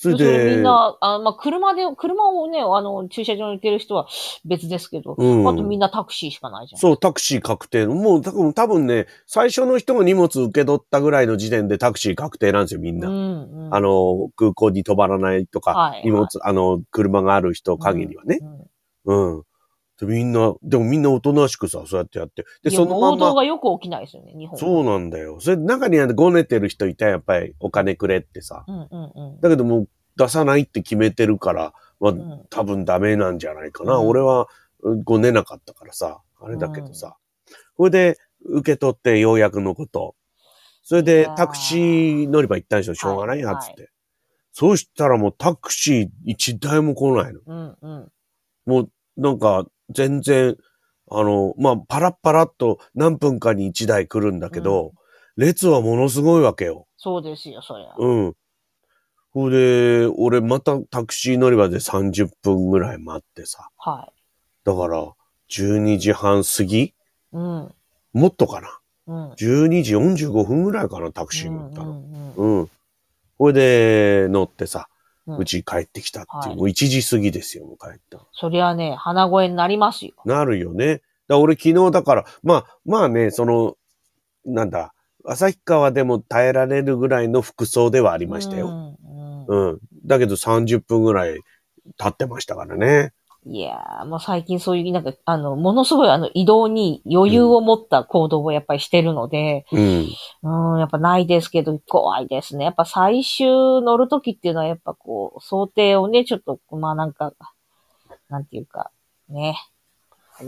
[0.00, 4.06] そそれれで、みんな、あまあ、車で、車をね、あの、駐車場に行ってる人は
[4.44, 6.80] 別ですけど、うんあとみんなタクシーしかないじゃん。
[6.80, 7.86] そう、タクシー確定。
[7.86, 13.08] もう多分、多分ね、最初の人が荷物受け取ったぐらいの時点でタクシー確定なんですよ、みんな。
[13.08, 13.74] うんうん。
[13.74, 18.38] あの、空港に飛ばらないとか、はい荷物、あの、車がある人限りはね。
[19.04, 19.42] うんうん。
[19.98, 22.44] でみんな、でもみんなおとなしくさ、そうやってやって。
[22.62, 24.58] で、そのまんま、暴動がよく起きないですよね、日本。
[24.58, 25.40] そうなんだよ。
[25.40, 28.64] それ、中にはごねてる人いたらやっぱりお金くれってさ。
[28.68, 29.40] うんうんうん。
[29.40, 33.96] だけどもう出さないって決めてるから、まあ、ん多分ダメなんじゃないかな。
[33.96, 34.46] うん俺は
[34.82, 37.16] うんごねなかったからさ、あれだけどさ。
[37.76, 40.14] これで受け取ってようやくのこと。
[40.84, 43.40] それでタクシー乗り場行ったんでしょ、しょうがない？
[43.40, 43.90] やつって。
[44.52, 47.40] そうしたらもうタクシー一台も来ないの。
[47.46, 48.12] うんうん。
[48.66, 50.56] もうなんか全然、
[51.10, 54.92] あの、まあ、パラッパラッと何分かに一台来るんだけど、
[55.36, 56.86] 列はものすごいわけよ。
[56.96, 57.94] そうですよ、そりゃ。
[57.96, 58.34] うん。
[59.30, 63.70] ほいで、俺またタクシー乗り場で30分ぐらい待ってさ。
[63.78, 64.12] は
[64.64, 65.12] だから、
[65.50, 66.94] 12時半過ぎい。
[67.32, 67.74] うん。
[68.12, 68.80] もっとかな。
[69.06, 69.30] うん。
[69.32, 71.90] 12時45分ぐらいかな、タクシー乗ったの。
[71.90, 72.70] うんうんうんうん。
[73.38, 74.88] ほいで、乗ってさ、
[75.36, 76.48] うち帰ってきたっていう。
[76.50, 78.20] はいもう1時過ぎですよ、もう帰った。
[78.32, 80.12] そりゃね、鼻声になりますよ。
[80.24, 81.02] なるよね。
[81.28, 83.76] だ俺昨日だから、まあ、まあね、その、
[84.46, 88.68] なんだ、旭川でも耐えられるぐらいの服装ではありましたよ。
[88.68, 88.82] うん
[89.48, 89.78] うんうん。
[90.04, 91.40] だけど30分ぐらい
[91.96, 93.12] 経ってましたからね。
[93.46, 100.06] いやー、もう最近そういう、なんか、あの、ものすごいあの、移動に余裕を持った行動をやっぱりしてるので、うん。
[100.42, 102.64] うん、やっぱないですけど、怖いですね。
[102.64, 103.46] やっぱ最終
[103.82, 107.32] 乗るときっていうのは、やっぱこう、想定をね、ちょっと、まあなんか、
[108.28, 108.90] なんていうか、
[109.28, 109.56] ね。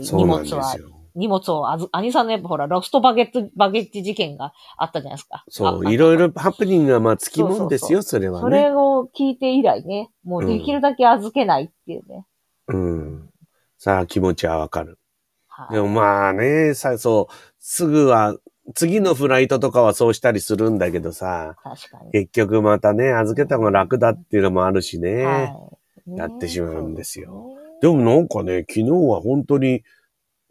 [0.03, 0.61] そうなんですよ。
[1.15, 5.43] 荷物をあず、兄さんのやっぱほら、ロストバゲット、バゲッジ事件があったじゃないですか。
[5.49, 8.61] そう、あいろいろハプニングはまあつきもんですよ、それはそね。
[8.61, 12.25] れを聞いて以来ね、もうできるだけ預けないっていうね。
[12.67, 13.29] うん。
[13.77, 14.97] さあ、気持ちはわかる。
[15.47, 18.37] はいでもまあね、さ、そう、すぐは、
[18.73, 22.11] 次のフライトとかはそうしたりするんだけどさ、確かに。
[22.11, 25.25] 結局またね、預けた方が楽だっていうのもあるしね。
[25.25, 29.83] はいやってしまうんですよですねでもなんかね、昨日は本当に、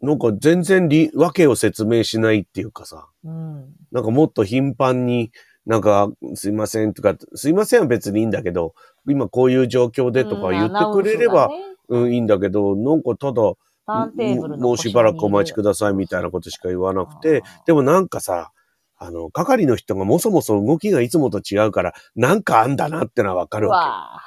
[0.01, 3.73] なんか全然り、わけを説明しないっていうかさ、うん。
[3.91, 5.31] なんかもっと頻繁に、
[5.65, 8.73] なんか、すいませんとか、すいませんは別にいいんだけど、
[9.07, 11.49] 今こういう状況でとか言ってくれれば、
[11.91, 13.41] うん、うん、いいんだけど、なんかただ、
[14.57, 18.51] もうしばらくお待ちくださいみたいなことしか言わなくて、でもなんかさ、
[18.97, 24.21] あの、係の人がもそもそ動きがいつもと違うから、なんかあんだなってのはわかうるわわ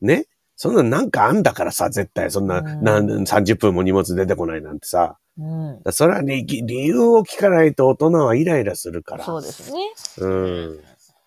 [0.00, 0.06] け。
[0.06, 0.26] ね？
[0.56, 5.18] そんななんかあんだからさ、絶対そんな、うんなん30分も荷物出てこないなんてさ。
[5.38, 5.82] ぁうん。
[5.82, 9.24] だそれはね、ぎ理由を聞かないと大人はイライラするから。
[9.24, 9.78] そうですね。
[10.18, 10.80] うん。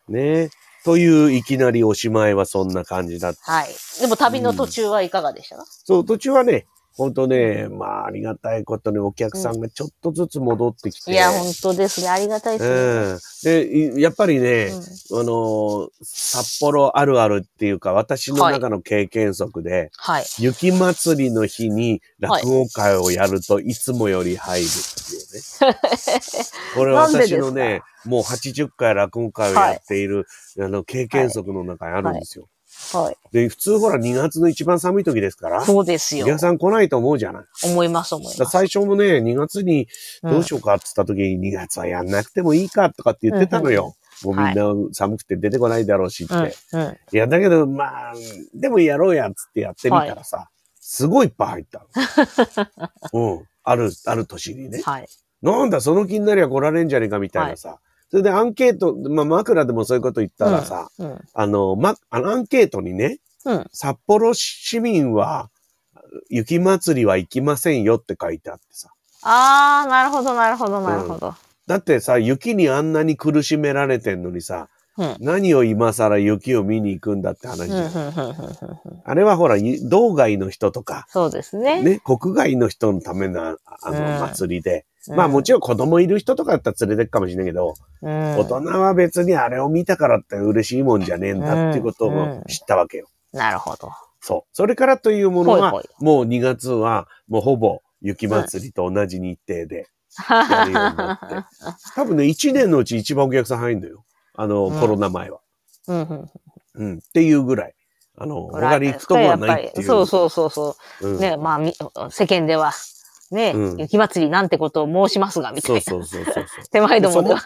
[0.09, 0.49] ね？
[0.83, 3.51] といういきなりおしまいはそんな感じだった。
[3.51, 3.69] はい。
[3.99, 5.57] でも旅の途中はいかがでした？
[5.57, 11.11] か、そう、途中はね、ほんとね、まあ、ありがたいことにお客さんがちょっとずつ戻ってきて。
[11.11, 12.09] いや、本当ですね。
[12.09, 13.53] ありがたいですね。
[13.53, 13.93] うん。
[13.93, 14.71] で、いやっぱりね、
[15.11, 20.25] うんあのー札幌あるあるっていうか、私の中の経験則で、はい。
[20.39, 25.77] 雪祭りの日に落語会をやるといつもより入るっていうね。
[26.75, 27.37] これなんでですか？
[27.37, 30.25] 私のね、もう80回落語会をやっている、
[30.59, 32.43] あの、経験則の中にあるんですよ。
[32.43, 32.51] はい。
[33.31, 36.29] で、普通ほら2月の一番寒い時ですから、そうですよお。
[36.29, 37.43] 客さん来ないと思うじゃない。
[37.63, 38.51] 思います、思います。
[38.51, 39.87] 最初もね、2月に
[40.23, 43.95] どうしようかって言った時に、2月はやんなくてもいいかとかって言ってたのよ。
[44.23, 46.33] もうみんな寒くて出てこないだろうしって。
[46.73, 46.81] うん。
[46.81, 46.97] うん。
[47.11, 48.13] いや、だけど、まあ、
[48.53, 51.85] でもやろうやっつってやってみたらさ、すごいいっぱい入った
[53.13, 53.31] の。
[53.37, 53.47] うん。
[53.63, 54.81] ある、ある年にね。
[54.83, 55.07] はい。
[55.41, 57.79] なんだ、その気になりゃ来られんじゃねえかみたいなさ。
[58.11, 61.17] それでアンケート、まあ、枕でもそういうこと言ったらさ、うん。
[61.33, 63.65] あの、ま、あのアンケートにね、うん。
[63.71, 65.49] 札幌市民は、
[66.29, 68.89] 雪祭りは行きませんよって書いてあってさ。
[69.23, 71.33] あー、なるほど、なるほど、なるほど。
[71.67, 75.15] だってさ、雪にあんなに苦しめられてんのにさ、うん。
[75.21, 77.71] 何を今更雪を見に行くんだって話。
[79.05, 81.81] あれはほら、道外の人とか、そうですね。
[81.81, 93.07] ね、国外の人のためのあの祭りで、まあもちろん子供いる人とかだったら連れてくかもしれないけど、ろ大人は別にあれを見たからって嬉しいもんじゃねえんだっていうことを知ったわけよ。
[93.33, 93.89] なるほど。
[94.19, 94.49] そう。
[94.53, 99.87] それからというものは、もう2月はもうほぼ雪祭りと同じ日程で、
[100.29, 101.35] やるようになって。
[101.95, 104.03] 多分ね、1年のうち一番お客さん入るんだよ。
[104.35, 105.39] あの、うんコロナ前は。
[105.87, 106.29] うんうん
[106.75, 106.97] うん。
[106.97, 107.73] っていうぐらい。
[108.17, 109.87] あの、他に行くとこはないっていう。
[109.87, 111.07] そうそうそうそう。
[111.07, 111.73] うんね、まあ、み
[112.11, 112.71] 世間では、
[113.31, 115.81] ね、うん雪祭りなんてことを申しますが、みたいな。
[115.81, 116.45] そうそうそうそう。
[116.71, 117.41] 手前どもでは。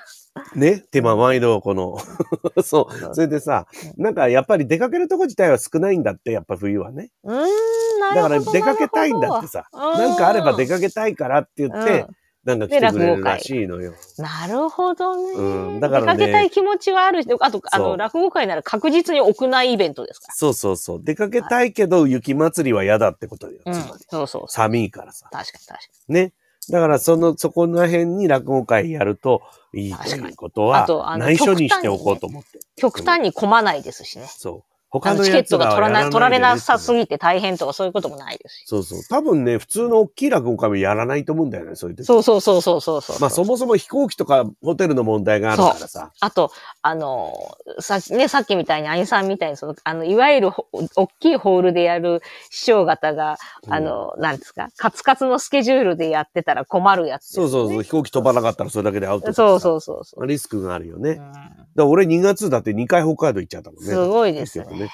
[0.55, 1.97] ね、手間毎度この、
[2.63, 3.15] そう。
[3.15, 3.67] それでさ、
[3.97, 7.09] なんかやっぱり出かけるとこ自体は少ないんだって、やっぱ冬はね。
[7.23, 8.51] うーん、なるほど。
[8.51, 12.07] だから出かけたいんだってさ、なんかあれば出かけたいからって言って、うん
[12.45, 13.95] なんか来てくれるらしいのよ。
[14.19, 15.33] なるほどね。
[15.33, 21.01] うんだからね出かけたい気持ちはあるし、あと、あの、落語会なら確実に屋内イベントですかそうそうそう。
[21.03, 23.59] 出かけたいけど雪祭りは嫌だってことよ。
[23.63, 23.81] つまり。。
[23.81, 24.45] そうそうそう。
[24.47, 25.27] 寒いからさ。
[25.31, 26.33] 確かに確かね。
[26.69, 29.41] だからその、そこら辺に落語会やると
[29.73, 32.59] いいということはあとあ、の内緒にしておこうと思って。
[32.59, 32.63] に。
[32.75, 34.27] 極端に混まないですしね。
[34.27, 34.74] そう。
[34.91, 38.63] あのチケットが取らな取られなさすぎぎて大変とかそういうこともないですし。
[38.65, 39.03] そうそう。
[39.09, 42.05] 多分ね、普通の大きい落語会もやらないと思うんだよね、そういう時。
[42.05, 43.19] そうそうそうそうそうそう。
[43.19, 46.11] まあそもそも飛行機とかホテルの問題があるからさ。
[46.19, 47.33] あと、あの、
[47.79, 57.43] さね、さっきみたいに、兄さんみたいに、その、あの、いわゆるほ、大きいホールでやる師匠方が、あの、なんですか、カツカツのスケジュールでやってたら困るやつね。
[57.43, 57.83] そうそうそう。
[57.83, 60.27] 飛行機飛ばなかったらそれだけでアウトそうそうそうそう。
[60.27, 61.11] リスクがあるよね。
[61.11, 63.89] うんだ俺2月だって2回北海道行っちゃったもんね。
[63.89, 64.91] すごいですよね結局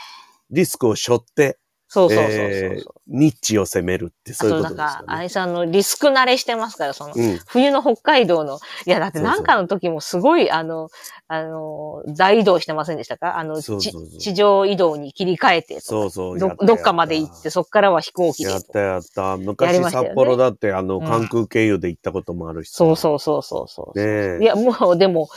[0.51, 1.57] リスクを背負って、
[1.93, 2.91] そうそうそうそうえー。
[3.07, 5.05] ニッチを攻めるってあそういうことですよね。
[5.07, 7.39] 愛さんのリスク慣れしてますから、その、うん。
[7.47, 10.87] 冬の北海道の、いや、だってなんかの時もすごい、あの、
[11.27, 13.37] あの、大移動してませんでしたか？
[13.37, 16.39] あの、地上移動に切り替えてそうそう。
[16.39, 19.21] どどっかまで行って、そっからは飛行機でやっとたやった。
[19.31, 22.77] や昔ね札幌だってあの、うん関空経由で行ったこともあるしさ。
[22.77, 24.41] そうそうそうそうそう。
[24.41, 25.27] いや、もう、でも、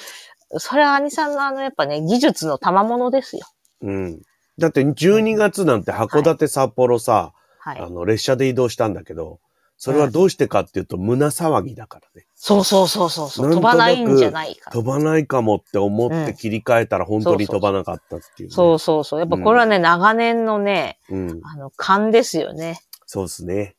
[0.58, 3.42] それは兄さんのあの、やっぱね、技術の賜物ですよ。
[3.82, 4.22] うん。
[4.58, 7.88] だって12月なんて函館札幌さ、はいあ。
[7.88, 9.40] の、列車で移動したんだけど、
[9.76, 12.26] それはどうしてかっていうと、胸騒ぎだからね。
[12.34, 13.50] そうそうそうそうそう。
[13.50, 14.70] 飛ばないんじゃないか。
[14.70, 18.54] 飛ばないかもって思っうんて切り替えたら本当に飛ばなかったっていう、ね。
[18.54, 19.20] そうそうそう。
[19.20, 21.40] やっぱこれはね、長年のね、うん。
[21.42, 22.80] あの、勘ですよね。
[23.06, 23.76] そうですね。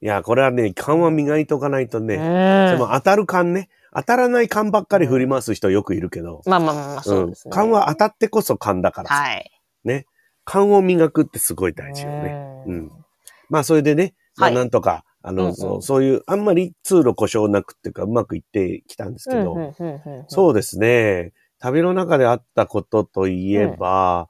[0.00, 2.18] いや、これはね、勘は磨いとかないとうね、
[2.78, 3.68] 当たる勘ね。
[3.94, 7.50] 当たらない勘ばっかり振り回す人よくいるけど、まあまあまあまあ、そうですね。
[7.50, 7.52] ん。
[7.52, 9.14] 勘は当たってこそ勘だからさ。
[9.14, 9.50] はい。
[10.44, 12.34] 勘を磨くってすごい大事よね。
[12.66, 12.90] ううんん。
[13.48, 21.32] まあ、それでね、まあ、はいなんとか、あの、うんうんそうそういう、あんまり通路故障なくっていうか、うまくいってきたんですけど、うんうんうんうんそうですね。
[21.58, 24.28] 旅の中であったことといえば、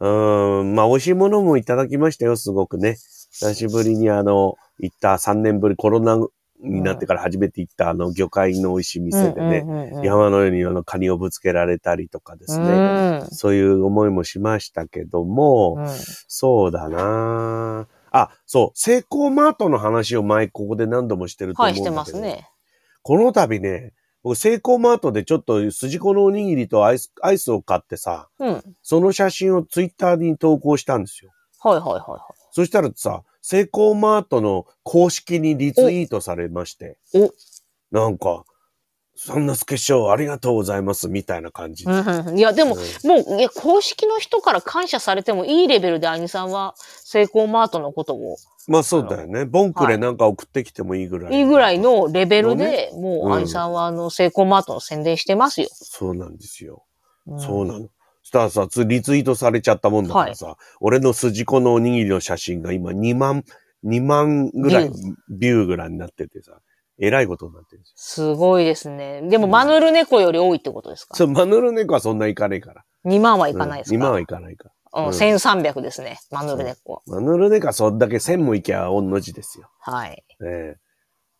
[0.00, 2.96] うーん、まあ、美味しいものもいただきましたよ、すごくね。
[3.30, 6.18] 久しぶりにあの、行った3年ぶり、コロナ
[6.62, 13.22] になってから初めて行ったあの、魚介の美味しい店でね、うんうんうんうん山のようにあの、カニをぶつけられたりとかですね。
[13.30, 15.90] そういう思いもしましたけども、うんうん
[16.28, 22.48] そうだなあ、そう、セイコーマートの話を前ここで何度もしてるとはい、思うんだけど、してますね。
[23.02, 28.52] この度ね、僕、セイコーマートでちょっと筋子のおにぎりとアイス、アイスを買ってさ、うん。
[28.54, 31.30] はいその写真をツイッターに投稿したんですよ。
[31.60, 37.32] はいはいはそしたらさ、セイコーマートの公式にリツイートされまして、お
[37.90, 38.44] なんか、
[39.14, 41.86] そんなスケショーありがとうございますみたいな感じい。
[42.40, 48.36] や、でも、うんもう、いや、公式の人から感謝されてもいいレベルで兄さんは、セイコーマートのことを、
[48.68, 49.44] まあそうだよね。
[49.44, 51.36] ボンクレなんか送ってきてもいいぐらい。
[51.36, 55.68] いいぐらいのレベルで、のもう、うん兄さんは、あの、セイコーマートの宣伝してますよ。
[55.72, 56.84] そうなんですよ。
[57.26, 57.88] うんそうなの。
[58.32, 63.44] そしたらさ、つリツイートされちゃったもんだからさ、俺の筋子のおにぎりの写真が今2万、
[63.84, 64.94] 2万ぐらいビ
[65.28, 66.58] ビューぐらいになっててさ、
[66.98, 68.34] えらいことになってるんですよ。
[68.34, 69.20] すごいですね。
[69.28, 71.14] でも、マヌルネコより多いってことですか？
[71.14, 72.84] そう、マヌルネコはそんないかねえから。
[73.04, 75.02] ?2 万はいかないですか、2万はいかないから。
[75.02, 76.18] うん、うん1300ですね。
[76.30, 77.02] マヌルネコは。
[77.06, 79.68] マヌルネコはそんだけ1000もいけば御の字ですよ。
[79.80, 80.10] はい。
[80.10, 80.76] ねえ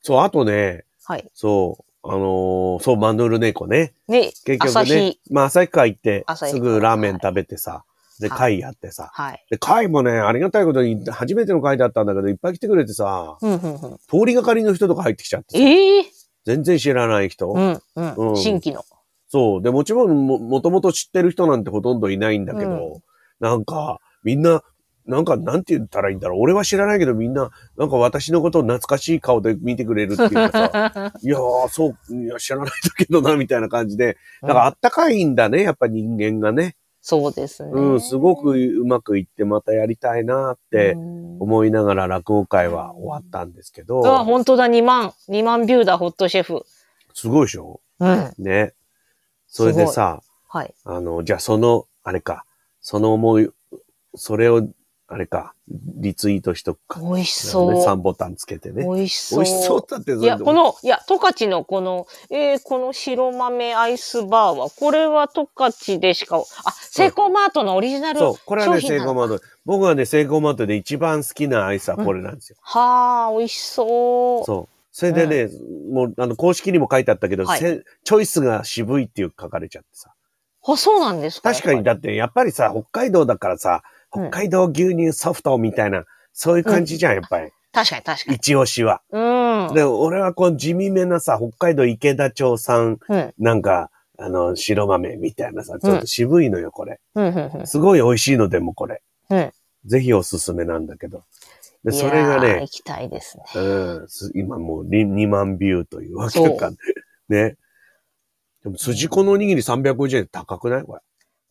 [0.02, 1.30] そう、あとね、はい。
[1.32, 3.94] そう、あのーそう、マヌルネコね。
[4.08, 7.84] で、結局朝ね日。、まあ、旭川行って、朝日すぐラーメン食べてさ、
[8.20, 9.10] で、はい貝やってさ。
[9.12, 9.46] はい。
[9.50, 13.78] で、貝もね、ありがたいことに、初めての貝だったんだけど、いっぱい来てくれてさ、うん、うん、うん。
[13.78, 16.04] 通りがかりの人とか入ってきちゃってさええ
[16.44, 17.50] 全然知らない人。
[17.50, 18.84] うん、うん、うん新規の。
[19.28, 19.62] そう。
[19.62, 23.00] で、もちろんも、もともと知ってる人なんてほとんどいないんだけど、
[23.40, 24.62] なんか、みんな、
[25.06, 26.40] なんか、なんて言ったらいいんだろう。
[26.42, 36.76] 俺は知らないけど、みんな、なんか私のことを懐かしい顔で見てくれるっていうかさ、 いやー、そう、いや、知らないんだけどな、みたいな感じで、だからあったかいんだね、やっぱ人間がね。
[37.00, 37.72] そうですね。
[37.74, 45.12] うん、すごくうまくいってまたやりたいなってうん思いながら落語会は終わったんですけど、あ、本当だ、2万。
[45.28, 46.62] 2万ビューだ、ホットシェフ。
[47.12, 47.80] すごいでしょ？
[47.98, 48.32] うん。
[48.38, 48.74] ね。
[49.48, 50.72] それでさ、はい。
[50.84, 52.44] あの、じゃあその、あれか、
[52.80, 53.50] その思い、
[54.14, 54.68] それを、
[55.12, 57.00] あれか、リツイートしとくか。
[57.00, 57.84] 美味しね、そう。
[57.84, 58.82] 3ボタンつけてね。
[58.82, 59.44] 美味しそう。
[59.44, 69.44] 美味しそうだって、いや、この、いや、十勝のこの、えー、この白豆アイスバーは、これは十勝でしか、あ、セイコーマートのオリジナルそう、これはね、セイコーマート。
[69.66, 72.56] 僕はね、セイコーマートで一番好きなアイスはこれなんですよ。
[72.62, 74.44] はあ、美味しそう。
[74.46, 74.68] そう。
[74.92, 75.50] それでね、
[75.92, 80.14] もう、あの、公式にも書いてあったけど、はいせチョイスが渋いっていう書かれちゃってさ。
[80.66, 87.50] あ、そうなんですか確かに、だって、やっぱりさ、北海道だからさ、うん北海道牛乳ソフトみたいな、そういう感じじゃん、やっぱり。
[87.72, 88.36] 確かに確かに。
[88.36, 89.00] 一押しは。
[89.10, 89.74] うん。
[89.74, 93.34] で、俺はこう地味めなさ、北海道池田町産、うん。
[93.38, 97.00] なんか、あの、白豆みたいなさ、ちょっと渋いのよ、これ。
[97.14, 97.24] うん。
[97.24, 97.66] うん。
[97.66, 99.02] すごい美味しいのでも、これ。
[99.30, 99.52] うん。
[99.86, 101.24] ぜひおすすめなんだけど。
[101.84, 103.44] で、いそれがね行、きたいですね。
[103.56, 106.72] うん、す今もう2万ビューというわけだから
[107.28, 107.56] ね。
[108.62, 110.82] でも、筋子のおにぎり350円高くない？
[110.84, 111.00] こ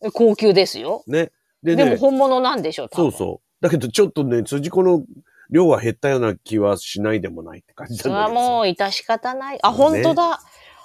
[0.02, 1.04] え高級ですよ。
[1.06, 1.24] れ。
[1.24, 1.32] ね。
[1.62, 3.64] でね、でも本物なんでしょ、多分そうそう。
[3.64, 5.04] だけど、ちょっとね、筋子の
[5.50, 8.28] 量は減ったような気はしないでもないって感じそれは。
[8.28, 9.58] もう致し方ない。
[9.62, 10.40] あ、ね本当だ。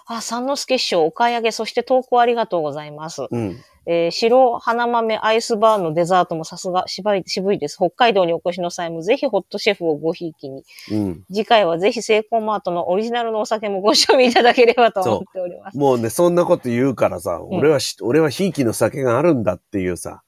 [0.10, 3.24] あ、三之助師匠、お買い上げ、そして投稿ありがとうございます。
[3.30, 3.58] うん。
[3.90, 7.78] えー白花豆アイスバーのデザートもさすが渋い渋いです。
[7.78, 10.64] 北海道にお越しの際もぜひホットシェフをごひいきに。
[10.92, 11.24] うん。
[11.32, 15.78] 次回はぜひセイコーマートのオリジナルのお酒もご賞味いただければと思っております。
[15.78, 20.20] もうね、そんなこと言うからさ、俺はし、俺はひいきの酒があるんだっていうさ、うん。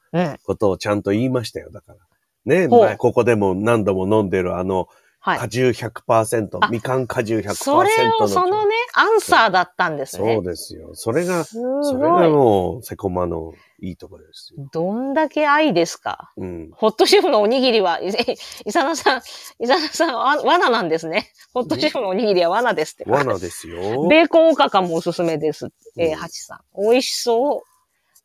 [0.44, 1.70] ことをちゃんと言いましたよ。
[1.70, 1.98] だから。
[2.44, 4.88] ね、ほう前ここでも何度も飲んでるあの、
[5.22, 5.48] はい果。
[5.48, 7.54] 汁100%、あみかん果汁100%の。
[7.54, 10.34] それを、そのね、アンサーだったんですね。
[10.36, 10.90] そうですよ。
[10.94, 12.30] それが、すそれごがい。
[12.30, 14.66] もう、セコマのいいところですよ。
[14.72, 16.32] どんだけ愛ですか。
[16.38, 16.70] うん。
[16.72, 18.08] ホットシェフのおにぎりは、い
[18.64, 19.22] イサナさん、
[19.58, 21.30] イサナさん、わ罠なんですね。
[21.52, 23.04] ホットシェフのおにぎりは罠ですって。
[23.06, 24.08] 罠ですよ。
[24.08, 25.68] ベーコンおかかもおすすめです。
[25.98, 26.82] えー、うんハチさん。
[26.82, 27.69] 美味しそう。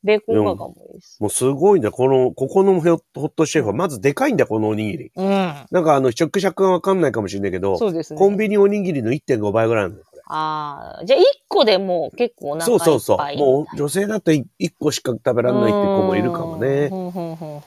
[0.06, 1.18] ベーコンおかかもいいです。
[1.20, 1.92] もうすごいんだよ。
[1.92, 5.12] この、ここのホットシェフは、まずでかいんだよ、このおにぎり。
[5.16, 5.28] うん。
[5.72, 8.20] なんかあの、食尺がわかんないかもしれないけど、そうですね。
[8.20, 10.22] コンビニおにぎりの1.5倍ぐらいなのよ、これ。
[10.28, 12.66] ああ、じゃあ1個でもう結構お腹い。
[12.66, 13.38] そうそうそう。
[13.38, 14.46] もう女性だと1
[14.80, 16.92] 個しか食べられないって子もいるかもね。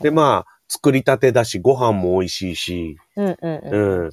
[0.01, 4.05] で、まあ、作りたてだし、ご飯も美味しいし、うんうんうん。
[4.05, 4.11] うん。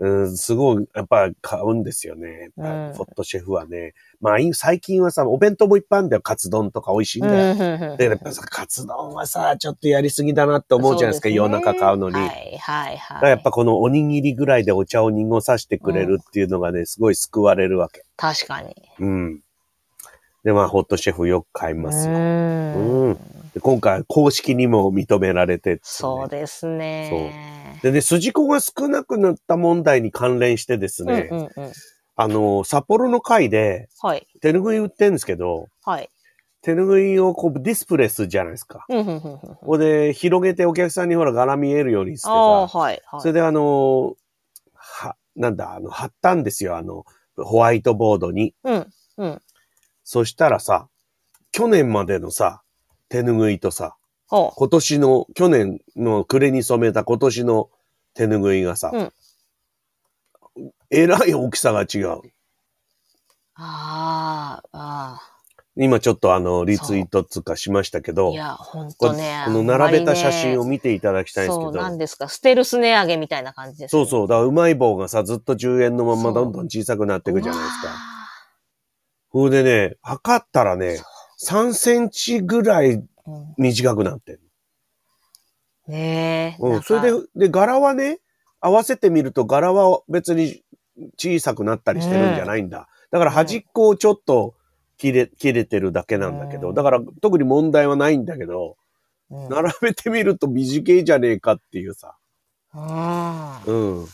[0.00, 2.50] うん、すごい、やっぱ買うんですよね。
[2.56, 3.94] やっぱうんホットシェフはね。
[4.20, 6.22] まあ、い最近はさ、お弁当もいっぱいあるんだよ。
[6.22, 7.96] カツ丼とか美味しいんだよ。
[7.96, 12.16] で、やっぱさ、カツ丼はさ、ちょっとやりすぎだなって思うじゃないですか、そう夜中買うのに。
[12.16, 13.22] はだかいはいはい。
[13.22, 18.04] らやっぱこのおにぎりぐらいでお茶を濁させてくれるっていうのがね、すごい救われるわけ。
[18.16, 18.74] 確かに。
[18.98, 19.40] うん。
[20.44, 22.14] で、まあ、ホットシェフよく買いますよ。
[22.14, 23.18] うんうん
[23.52, 27.78] で今回、公式にも認められて、そうですね。
[27.82, 31.72] でね、筋子が少なくなった問題に関連してですね、うんうんうん。
[32.16, 34.26] あの、札幌の会ではい。
[34.40, 36.08] 手拭い売ってるんですけど、はい。
[36.62, 38.86] 手拭いをこうディスプレイするじゃないですか。
[38.88, 38.98] うん
[39.66, 43.02] うんで広げてお客さんにほら柄見えるようにしてああ、さ、はい。
[43.04, 44.14] はいそれであの、
[44.74, 47.04] は、なんだ、あの、貼ったんですよ、あの、
[47.36, 48.54] ホワイトボードに。
[48.64, 48.86] うん。
[49.18, 49.42] うん。
[50.12, 50.88] そしたらさ、
[51.52, 52.60] 去年までのさ、
[53.08, 53.96] 手拭いとさ。
[54.28, 57.70] 今年の、去年の暮れに染めた今年の
[58.12, 59.12] 手拭いがさ、うん
[60.90, 62.20] えらい大きさが違う。
[63.54, 65.20] ああ、あ
[65.76, 68.14] 今ちょっとあの、リツイートつうかしましたけあ。
[68.14, 69.44] どい、や、ほんことれね。
[69.46, 72.28] この並べた写真を見見ていただきたいんですけそう、なんど、ですか。
[72.28, 78.21] ステルス値上げみたいな感じです、そうそう、だからうまい棒がさ、ずっと10円のまんまどんどん小さくなっていくじゃないですか。
[79.32, 81.00] それでね、測ったらね、
[81.42, 83.02] 3センチぐらい
[83.56, 84.40] 短くなってる。
[85.88, 86.62] ねえ。
[86.62, 86.70] う。
[86.70, 88.20] なんそれで、で、柄はね、
[88.60, 90.62] 合わせてみると柄は別に
[91.18, 92.88] 小さくなったりしてるんじゃないんだ。
[93.10, 94.54] だから端っこをちょっと
[94.98, 98.76] 切れ、切れてるだけなんだけど、うんだから特に問題はないんだけど、
[99.30, 102.16] うん並べてみると短いじゃねえかっていうさ。
[102.74, 104.06] うんうん。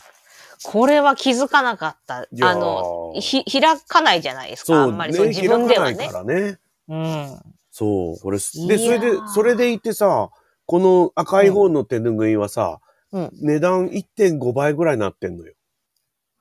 [0.63, 2.27] これは気づかなかった。
[2.41, 4.83] あの、ひ、開かないじゃないですか。
[4.83, 6.23] あんまりそうね、自分ではね開か。
[6.23, 6.59] ないからね。
[6.89, 7.39] うん。
[7.71, 10.29] そう、これで、それで、それでいてさ、
[10.65, 12.79] この赤い方の手ぬぐいはさ、
[13.11, 15.53] うん値段1.5倍ぐらいになってんのよ。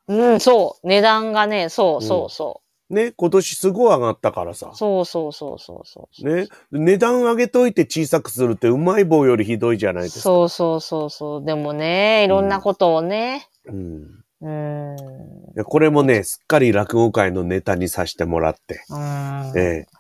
[0.08, 0.86] うん、そう。
[0.86, 4.76] 値段がね、そうそうそね、今年すごい上がったからさう。。
[4.76, 6.34] そうそうそうそうそう。
[6.34, 10.20] ね、値段上げといて小さくするってうまい棒よりひどいじゃないですか。
[10.22, 11.44] そうそうそうそう。
[11.44, 13.46] でもね、いろんなことをね。
[13.72, 14.24] うん。
[14.40, 15.54] うん。
[15.54, 18.84] でこれもね、すっかり落語界のネタにさせてもらって。
[18.90, 19.52] うん。
[19.56, 19.98] ええ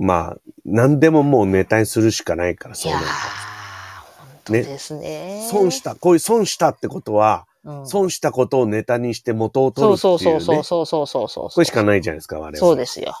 [0.00, 5.48] まあ、何でももうネタにするしかないから、そうなる本当ですね。
[5.50, 5.58] と。
[5.58, 10.40] 損した、こういう損したってことは、うん損したことをネタにして元を取そうるっていう、ね。
[10.40, 11.50] そうそうそうそうそうそう。
[11.50, 12.56] これしかないじゃないですか、我々。
[12.56, 13.12] そうですよ。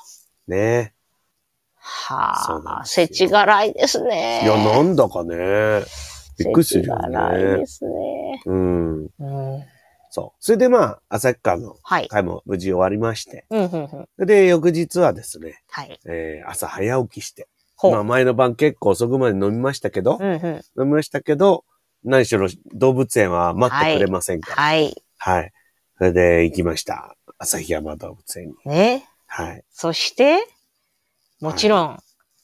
[0.46, 0.94] ね。
[1.80, 4.42] はあ、そうなんですよ世知辛いですね。
[4.44, 5.82] いや、なんだかね。
[6.38, 7.66] びっくりするよ世知辛いねで。
[7.66, 7.90] すね。
[8.46, 9.02] うん。
[9.02, 9.64] うん。
[10.10, 10.36] そう。
[10.40, 12.08] それでまあ、朝日のはい。
[12.08, 13.44] 会も無事終わりまして。
[13.50, 14.26] うん、うん、うん。
[14.26, 15.98] で、翌日はですね、はい。
[16.06, 17.48] えー朝早起きして。
[17.82, 20.46] まあ、前の晩結構遅くまで飲みましたけど、うん、うん。
[20.46, 21.64] 飲みましたけど、
[22.04, 24.62] 何しろ動物園は待ってくれませんから。
[24.62, 25.02] はい。
[25.16, 25.52] はい。
[25.98, 27.16] それで行きました。
[27.38, 28.54] 旭山動物園に。
[28.64, 29.08] ね。
[29.26, 29.64] はい。
[29.70, 30.38] そして、
[31.40, 31.98] もちろん、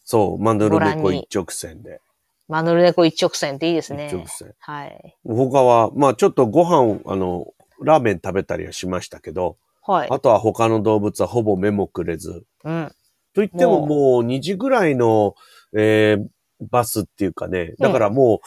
[0.05, 2.01] そう、マヌルご覧に猫一直線で。
[2.49, 4.15] マヌルネコ一直線っていいですね一。
[4.15, 4.55] 直線。
[4.59, 5.17] はい。
[5.25, 7.47] 他は、まあちょっとご飯、あの、
[7.81, 10.09] ラーメン食べたりはしましたけど、はい。
[10.11, 12.45] あとは他の動物はほぼ目もくれず。
[12.65, 12.93] うん。
[13.35, 15.35] と言ってももうもう2時ぐらいの、
[15.77, 16.27] えー
[16.71, 18.39] バスっていうかね、だからもう、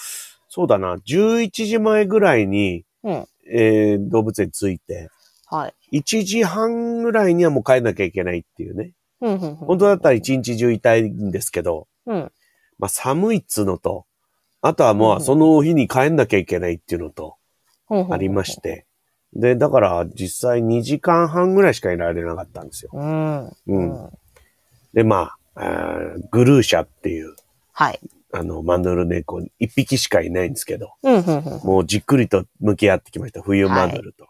[0.48, 3.26] そうだな、11時前ぐらいに、うん。
[3.52, 5.10] えー動物園着いて、
[5.46, 6.00] はい。
[6.00, 8.94] 1時半ぐらいにはもう帰んなきゃいけないっていうね。
[9.22, 9.56] うん、うん、うん。
[9.56, 12.32] 本当だったら一日中いたいんですけど、うん。
[12.80, 14.06] まあ寒いっつうのと、
[14.62, 17.36] あとはもうその日に帰んなきゃいけないっていうのと、
[17.90, 18.60] ありまし。
[18.62, 18.86] て。
[19.34, 22.92] で、だから実際2時間半ぐらいしかいられなかったんですよ。
[22.94, 23.46] うん。
[23.48, 23.54] う。
[23.68, 24.10] うんん。
[24.94, 27.36] で、まあ、あーグルーシャっていう、
[27.74, 28.00] はい。
[28.34, 31.44] あの、マヌル猫、一匹しかいないんですけど、うん、うん、うん。
[31.64, 33.42] もうじっくりと向き合ってきました。
[33.42, 34.26] 冬マヌルと。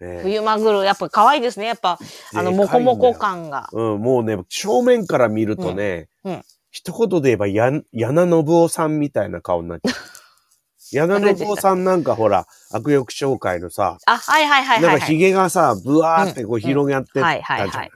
[0.00, 1.66] ね冬マグロ、やっぱ可愛いですね。
[1.66, 1.98] やっぱ、
[2.34, 3.68] あの、でかいんだよモコモコ感が。
[3.72, 6.42] うん、もうね、正面から見るとね、うんうん
[6.72, 9.94] 一言で言えば、や、柳信夫さんみたいな顔になっちゃう。
[10.90, 15.14] 柳信夫さんなんかほら、悪欲紹介のさ、あ、はいはいはいはい、なんかはい。
[15.16, 17.90] 髭がさ、ブワーってこう広げ合ってたじゃはいはいなはいい。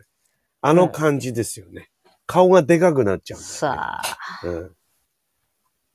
[0.61, 1.91] あの感じですよね。
[2.27, 3.59] 顔がでかくなっちゃうんだよ、ね。
[3.59, 4.47] さあ。
[4.47, 4.77] うん。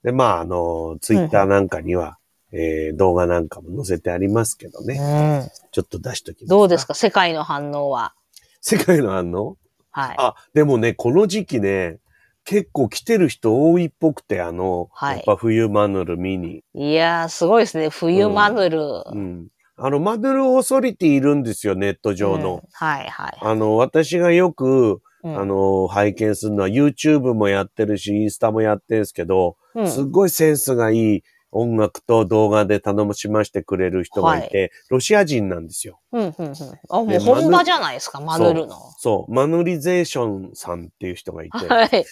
[0.03, 2.17] で、まあ、あの、ツイッターなんかには、
[2.51, 4.97] えー動画なんかも載せてありますけどね。
[4.99, 5.49] うん。
[5.71, 6.49] ちょっぽ出しときます。
[6.49, 6.93] どうですか？
[6.93, 8.13] 世界の反応は。
[8.59, 9.57] 世界の反応？
[9.91, 10.15] はい。
[10.17, 11.99] あ、でもね、この時期ね、
[12.43, 16.63] 結構来てる人多いっぽくて、あの、はいやっぱ冬マヌル見に。
[16.73, 17.89] いやー、すごいですね。
[17.89, 18.79] 冬マヌル。
[19.05, 19.47] うん。
[19.77, 22.55] あの、マヌルオーソリティいるんですよ、ネット上の。
[22.55, 23.37] うんはいはい。
[23.41, 35.99] あの、私がよく、うんあの、拝見するのは YouTube もやってるし、インスタもやってるんですけど、うんすっごいセンスがいい音楽と動画で頼しましてくれる人がいて、ロシア人なんですよ。
[36.13, 36.55] うん、うん、うん。
[36.89, 38.75] あ、もでう本場じゃないですか、マヌルの。
[38.97, 41.67] そう、マヌリゼーションさんっていう人がいて。
[41.67, 42.05] はい。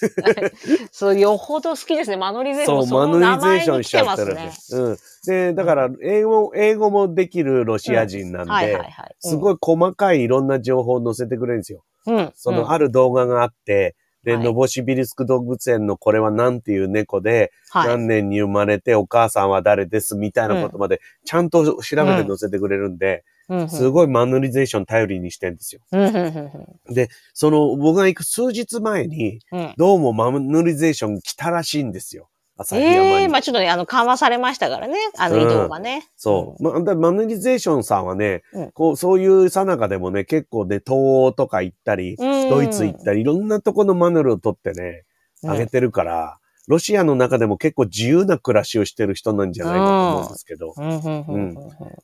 [0.92, 2.18] そう、よほど好きですね。
[2.18, 2.88] マノリゼーション。
[2.88, 4.52] そう、マヌリゼーションしちゃってるんねで。
[4.52, 4.78] す。
[4.78, 4.98] うん。
[5.26, 9.16] で、だから、英語、英語もできるロシア人なんで、はいはいはい。
[9.20, 11.84] すごい細かいいろんな情報を載せてくれるんですよ。
[12.08, 12.16] うん。
[12.16, 12.32] うん。
[12.36, 17.88] その、ある動画があって、で、はいノボシビリスク動物園のこれは何ていう猫で、はい。
[17.88, 25.82] 何年に生まれてお母さんは誰ですみたいなことまで、ちゃんと調べて載せてくれるんで、うんうんすごいマヌリゼーション頼りにしてるんですよ。
[25.92, 29.40] うん、うん、うんその、僕が行く数日前に、
[29.76, 32.30] どうもマヌリゼーション来たらしいんですよ。
[32.60, 33.00] 朝日山に。
[33.00, 34.98] ええまあちょっとね、あの、緩和されましたからね。
[35.18, 36.10] あの、うん移動がね。
[36.18, 36.64] そう。
[36.64, 40.98] まあ、だマヌリゼーションさんはね、うんこう、そういうさなかでもね、結構ね、東
[41.28, 42.50] 欧とか行ったり、うん。
[42.50, 45.06] ドイツ行ったり、いろんなとこのマヌルを取ってね、
[45.44, 46.38] うんあげてるから、
[46.68, 51.56] ロシアの中でも結構自由な暮らしをしてる人なんじゃないかと思うんですけど、うん、うん、うんうん。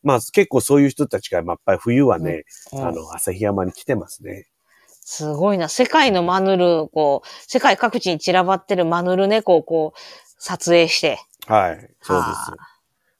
[0.03, 4.47] まあ結構そういう人たちが、まあ、やっぱり冬はね、うんあの、朝日山に来てますね。
[5.07, 5.69] すごいな。
[5.69, 9.99] 世界のマヌル、こう、世界各地に散らばってるマヌル猫をこう、
[10.37, 11.19] 撮影して。
[11.47, 11.77] はい。
[12.01, 12.57] そうですは。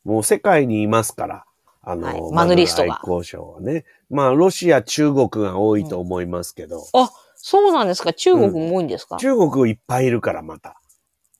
[0.04, 1.46] もう世界にいますから。
[1.88, 3.86] あの、はいマヌリストが愛好賞はね。
[4.10, 8.12] まあ、ロシア、中国が多いと思いますけど、あ、そうなんですか？
[8.14, 10.82] 中国も多いんですか、中国いっぱいいるから、また。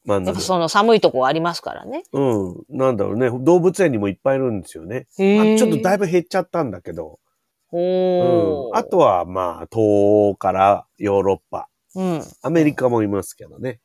[0.04, 0.42] マヌルやっぱ。
[0.42, 2.04] その寒いとこありますからね。
[2.14, 2.64] うん。
[2.70, 3.32] なんだろうね。
[3.44, 5.08] 動物園にもいっぱいいるんですよね。
[5.14, 5.16] あ
[5.58, 7.20] ちょっとだいぶ減っちゃったんだけど。
[7.72, 8.78] おーうん。
[8.78, 9.78] あとは、まあ、東
[10.32, 11.70] 欧からヨーロッパ。
[11.96, 12.22] うん。
[12.44, 13.80] アメリカもいますけどね。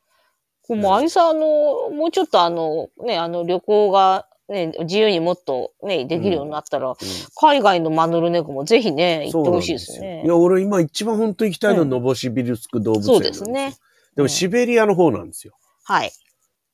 [0.77, 6.95] もう、あいさん、あの、もうちょっとあの、ね、あの、旅行が、ね、自由にもっとね、できるようになったら、
[7.37, 10.29] 海外のマヌル猫もぜひね、行ってほしいですねい。
[10.29, 13.77] や、俺今一番本当に行きたいのはうんノボシビルスク動物園そうですね。
[14.17, 15.55] でもシベリアの方なんですよ。
[15.85, 16.11] はい。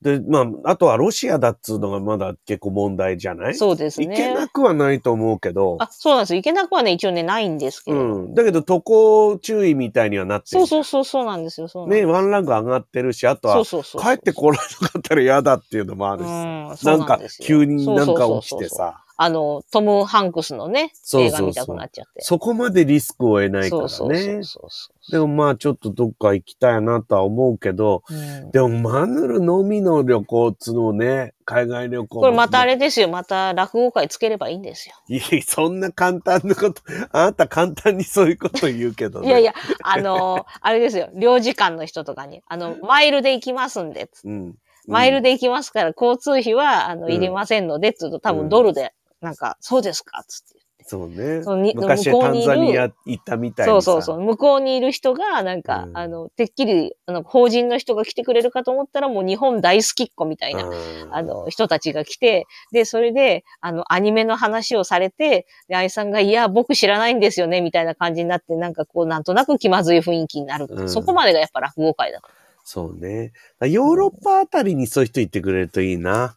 [0.02, 3.54] で、まあ、あとはロシアだっつうのがまだ結構問題じゃない？
[3.54, 4.46] そうです行けねな。
[4.48, 6.34] くはないと思うけど、あ、そうなんです。
[6.34, 7.98] 行けなくはね、一応ね、ないんですけど。
[7.98, 8.34] うん。
[8.34, 10.60] だけど渡航注意みたいにはなってる。
[10.60, 11.68] そうそうそう、そうなんですよ。
[11.68, 14.02] そうね、ワンランク上がってるし、あとはそうそうそう。
[14.02, 16.32] 帰ってこられなかったら嫌だっていうのもあるしさ。
[16.32, 18.68] うん、そなんなんですよ急になんか起きて。
[18.68, 19.02] さ。
[19.18, 22.20] あの、トム・ハンクスのね、映画見たくなっちゃって。
[22.20, 24.42] そこまでリスクを得ないからそうそうそうね。
[24.44, 28.14] そうそでもまあちょっとどっか行きたいなとは思うけど、う。
[28.14, 32.20] うんでもマヌルのみの旅行っつうのをね、海外旅行も。
[32.22, 33.08] これまたあれですよ。
[33.08, 34.94] また落語会つければいいんですよ。
[35.08, 39.28] いや、そんな簡単なこと、あなた簡単にそういうこと言うけどね。
[39.28, 41.08] いやいや、あのーあれですよ。
[41.14, 44.54] 領事館の人とかに、あの、マイルで行きますんで、うん。
[44.88, 48.92] マイルで行きますから、交通費は、あの、うんいりませんので、つうと多うん分ドルで、
[49.26, 50.22] なんか、そうですか？
[50.28, 50.56] つって
[50.88, 51.74] そうねそうに。
[51.74, 53.66] 昔タン向こうにいるザニア行ったみたい。
[53.66, 54.20] そうそうそう。
[54.20, 70.68] 向こうにいる人が、なんか、うんあの、てっきり、あの、法人の人が来てくれるかと思ったら、もう日本大好きっ子みたいな、うんあの、人たちが来て、で、それで、あの、アニメの話をされて、で、愛さんが、いや、僕知らないんですよね、みたいな感じになって、なんかこう、なんとなく気まずい雰囲気になる。
[70.70, 72.28] うんそこまでがやっぱ落語会だと。
[72.62, 73.32] そうね。
[73.60, 76.35] ヨーロッパあたりにそういう人行ってくれるといいな。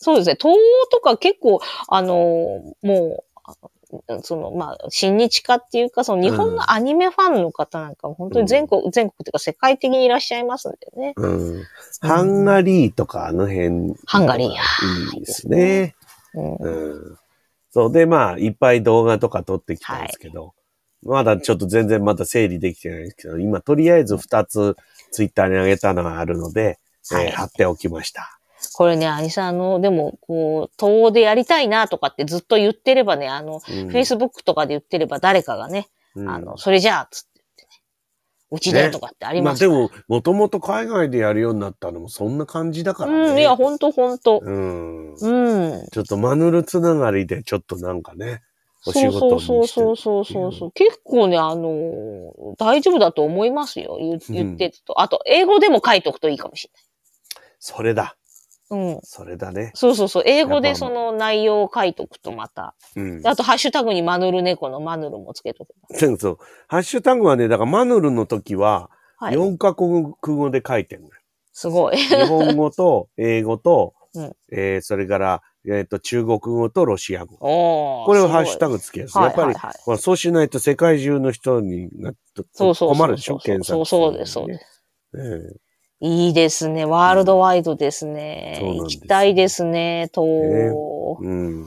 [0.00, 0.36] そうですね。
[0.40, 2.14] 東欧とか結構、あの、
[2.82, 3.52] もう、
[4.06, 11.12] あその、まあ、親日家っていうか、その日本のアニメファンの方なんかも本当に全国、全国っていうか世界的にいらっしゃいますんでね。
[11.16, 11.64] うん。
[12.00, 13.94] ハンガリーとかあの辺。
[14.06, 14.62] ハンガリーや
[15.14, 15.94] いいですね。
[16.34, 16.68] うんう
[17.12, 17.18] ん。
[17.70, 17.92] そう。
[17.92, 20.54] で、まあ、いっぱい動画とか撮ってきたんですけど、
[21.02, 24.76] まだちょっと全然まだ整理できてないんですけど、今とりあえず2つ
[25.10, 26.78] ツイッターに上げたのがあるので、
[27.12, 28.39] えーはい貼っておきました。
[28.74, 37.68] これね、兄さん、あの、でも、こう、東欧でやりたいなとかってずっと言ってればね、あの、うん、Facebook とかで言ってれば誰かがね、うんあの、それじゃあ、つって言ってね、
[38.50, 43.18] うちでとかってありますからまあでも、もともと海外でやるようになったのもそんな感じだからね。
[43.30, 44.40] うん、いや、ほんとほんと。
[44.42, 45.14] うん。
[45.14, 45.86] うん。
[45.90, 48.42] ちょっとマヌルつながりでちょっとなんかね、
[48.86, 50.72] お仕そう事そうにしてそうそうそうそう。
[50.72, 53.96] 結構ね、あのー大丈夫だと思いますよ。
[54.00, 55.00] 言言ってると。
[55.00, 56.70] あと、英語でも書いとくといいかもし
[57.58, 58.16] それだ。
[58.70, 59.00] うん。
[59.02, 59.72] それだね。
[59.74, 60.22] そうそうそう。
[60.26, 62.74] 英語でその内容を書いとくとまた。
[62.96, 63.28] うんで。
[63.28, 65.98] あと、ハッシュタグにマヌル猫のマヌルもつけとけば。
[65.98, 66.38] そうそう。
[66.68, 69.34] ハッシュタグはね、だからマヌルの時は、はい。
[69.34, 71.14] 4カ国語で書いてるのよ。
[71.52, 71.96] すごい。
[71.96, 77.36] 日本語と英語と、 うんえーそれから、えっ、と、中国語とロシア語。
[77.36, 78.74] これをハッシュタグ。
[78.74, 79.54] グつけるやっぱり、
[79.98, 82.44] そうしないと世界中の人になっと。
[82.74, 84.82] 困るでしょ検索そうそうです、そうです。
[85.12, 85.50] のにね。
[86.00, 86.84] いいですね。
[86.86, 88.56] ワールドワイドですね。
[88.58, 91.18] そうなん行きたいですね、東欧。
[91.22, 91.66] ええうん。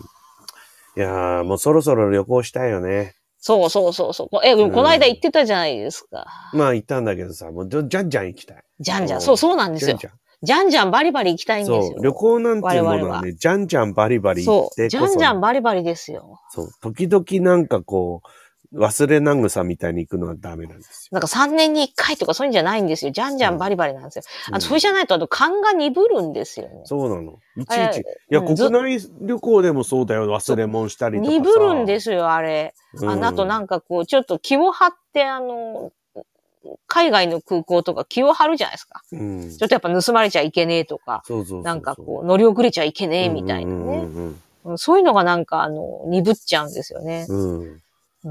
[0.95, 3.15] いやー、もうそろそろ旅行したいよね。
[3.39, 4.39] そうそうそうそう。
[4.43, 6.25] え、でもこの間行ってたじゃないですか。
[6.53, 8.63] まあ行ったんだけどさ、もうじゃんじゃん行きたい。
[8.79, 9.17] じゃんじゃ。
[9.17, 9.99] うんんそうそうなんですよじゃん。
[9.99, 10.13] じゃん。
[10.43, 11.97] じゃんじゃんバリバリ行きたいんですよ。
[12.01, 14.75] 旅行なんていうものははね、じゃんじゃんバリバリ行っそう。
[14.75, 16.39] てこそ、じゃんじゃんバリバリですよ。
[16.49, 18.27] そう、時々なんかこう、
[18.73, 21.09] 忘れなぐさみたいに行くのはダメなんですよ。
[21.11, 23.11] なんか3年に1回とかそういうんじゃないんですよ。
[23.11, 24.23] じゃんじゃんバリバリなんですよ。
[24.51, 26.81] あうんと、それじゃないと、あと、勘が鈍るんですよね。
[26.85, 27.39] そうなの。
[27.55, 27.99] いちいち。
[27.99, 30.25] いや、国内旅行でもそうだよ。
[30.25, 31.37] 忘れ物したりとかさ。
[31.37, 32.73] 鈍るんですよ、あれ。
[32.95, 33.23] うん。
[33.23, 35.91] ああと、なんかこう、ちょっと気を張って、あの、
[36.87, 39.03] 海外の空港とか気を張るじゃないですか。
[39.11, 39.49] うん。
[39.51, 41.63] ちょっとやっぱ盗まれちゃいけねえとか、そうそうそうそう。
[41.63, 44.07] なんかこう、乗り遅れちゃいけねえみたいなね。
[44.77, 47.27] そういうのがなんか、あの、鈍っちゃうんですよね。
[47.29, 47.82] うん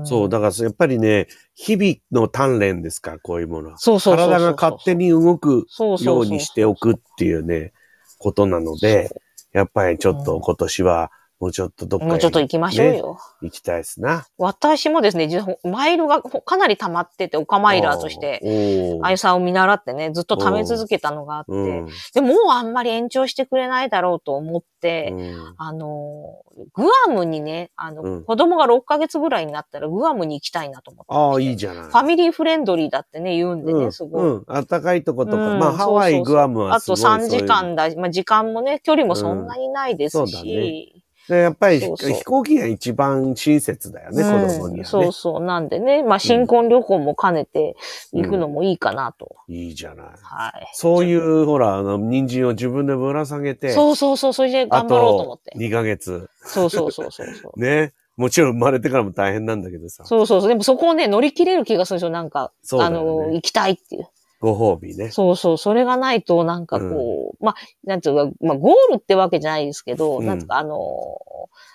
[0.05, 3.78] そう、だからやっぱりね、日々の鍛錬ですから、こういうものは。
[3.78, 5.66] そうそうそう体が勝手に動く
[6.01, 7.72] ようにしておくっていうね、
[8.18, 9.11] ことなので、
[9.53, 11.11] やっぱりちょっと今年は、
[11.43, 13.18] もうちょっとどっかもうちょっと行きましょうよ。
[13.40, 14.28] 行きたいですな。
[14.38, 15.28] 私もですね、
[15.64, 19.01] マイルがかなり溜まってて、オカマイラーとして。
[19.03, 21.88] あゆさんを見習ってね、ずっと貯め続けたのがあって、うん。
[22.14, 31.12] でもあんまり延長してくれないだろうと思って、うんあの、グアムにね、あの、うん子供が6ヶ月ぐらいになったらグアムに行きたいなと思って。
[31.12, 31.82] ああ、いいじゃない。
[31.86, 34.28] ファミリーフレンドリーだってね、言うんでね、うん、すごい。
[34.28, 34.45] うん。
[34.47, 35.38] 暖かいとことか。
[35.38, 37.26] うんまあ、ハワイ、グアムはあとすごいそういう。
[37.26, 40.20] 3時間だ、まあ時間もね、距離もそんなにないですし。
[40.20, 41.02] うんそうだね
[41.33, 44.85] でやっぱり飛行機が一番親切だよね、うん子供にはね。
[44.85, 45.41] そうそう。
[45.43, 47.74] なんでね、まあ新婚旅行も兼ねて
[48.12, 49.37] 行くのもいいかなと。
[49.49, 50.07] いいじゃない。
[50.22, 50.68] はい。
[50.74, 55.59] そういう、ほら、あの、人参を自分でぶら下げて、そうそうそう、それであ頑張ろうと思っとて。
[55.59, 56.28] 2ヶ月。
[56.45, 57.59] そうそうそうそうそう。
[57.61, 57.95] ね。
[58.16, 60.05] もちろん生まれてからも大変なんだけどさ。
[60.05, 60.49] そうそうそう。
[60.49, 62.11] でもそこをね、乗り切れる気がするんですよ。
[62.11, 64.07] なんか、ねの、行きたいっていう。
[64.43, 65.11] ご褒美ね。
[65.12, 65.59] そうそう。
[65.59, 70.76] それがないと、なんかこう、まあ、なんていうか、まあ、ゴールってわけじゃないですけど、うんなんていうか、あの、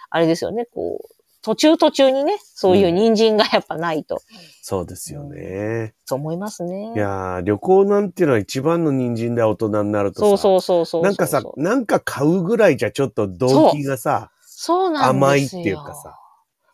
[0.09, 4.21] あれですよね、こう、途中途中にね、そういう人参がやっぱないと、
[4.61, 5.93] そうですよね。
[6.03, 6.91] そう思いますね。
[6.93, 10.25] いやー、旅行なんていうのは一番の人参で大人になるとさ。
[10.25, 11.03] そうそうそうそうそう。
[11.03, 15.69] なんかさ、なんか買うぐらいじゃちょっと動機がさ、そうなん甘いってですよ。
[15.69, 16.19] いうかさ。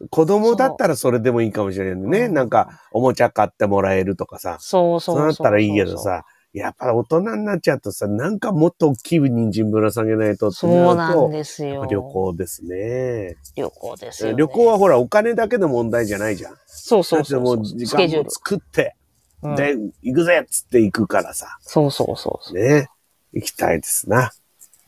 [0.10, 2.26] 子供だったらそれでもいいかもしれないね。
[2.26, 4.58] うんなんか、おもちゃ買ってもらえるとかさ。
[4.60, 5.16] そうそうそう。
[5.16, 5.98] そうなったらいいけど。
[5.98, 11.86] さ、やっぱり大人になっちゃうとさ、なんかもっと大きい人参ぶら下げないとそうなんですよ。
[11.86, 13.36] 旅行ですね。
[13.56, 14.36] 旅行ですよ、ね。
[14.38, 16.56] 旅行はほら、お金だけの問題じゃないじゃん。
[16.68, 17.58] そうそうそうそう。
[17.58, 18.30] もう時間も。
[18.30, 18.96] 作って、
[19.42, 21.58] うんで、行くぜっつって行くからさ。
[21.62, 22.54] そうそうそうそう。
[22.54, 22.88] ね。
[23.34, 24.32] 行きたいですな。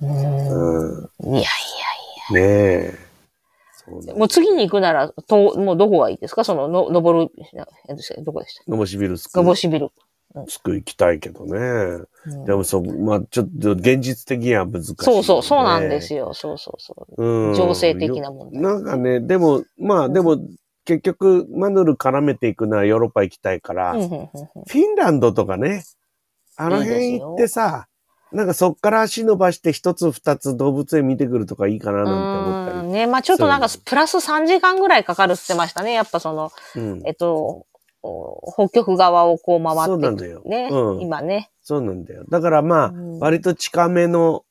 [0.01, 1.31] ううん。
[1.31, 1.35] ん。
[1.35, 1.49] いや
[2.29, 2.33] いねえ。
[2.33, 2.43] そうや。
[2.91, 3.04] ね。
[3.87, 6.43] もう次に行くなら、と、もうどこがいいですか？
[6.43, 7.31] その、の、登る、
[8.23, 8.71] どこでした？
[8.71, 9.89] のぼしビルスクのぼしビル。
[10.47, 11.59] つく行きたいけどね。
[12.25, 12.45] うん。
[12.45, 16.33] でもそう、まあちょっと現実的には難しい、そうそう、そうなんですよ。
[16.33, 17.23] そうそうそう。
[17.23, 17.55] うん。
[17.55, 18.61] 情勢的な問題。
[18.61, 20.37] なんかね、でも、まあでも、
[20.83, 25.85] 結局、マヌル絡めていくのはヨーロッパ行きたいから、フィンランドとかね、
[26.57, 27.87] あの辺行ってさ、
[28.35, 35.93] なんかそっから足伸ばして一つ二つ動物園見てくるとかいいかななんて思ったうんね、まあちょっとなんかそう、プラス3時間ぐらいかかるって言ってましたね。
[35.93, 36.81] やっぱその、り。
[36.81, 37.01] うん。
[37.05, 37.65] えっと、
[38.03, 40.41] お北極側をこう回そうっていくなんだよ。
[40.45, 41.49] ね、うん今ね。
[41.61, 42.25] そうなんだよ。
[42.29, 44.43] だからまあ、うん割と近めの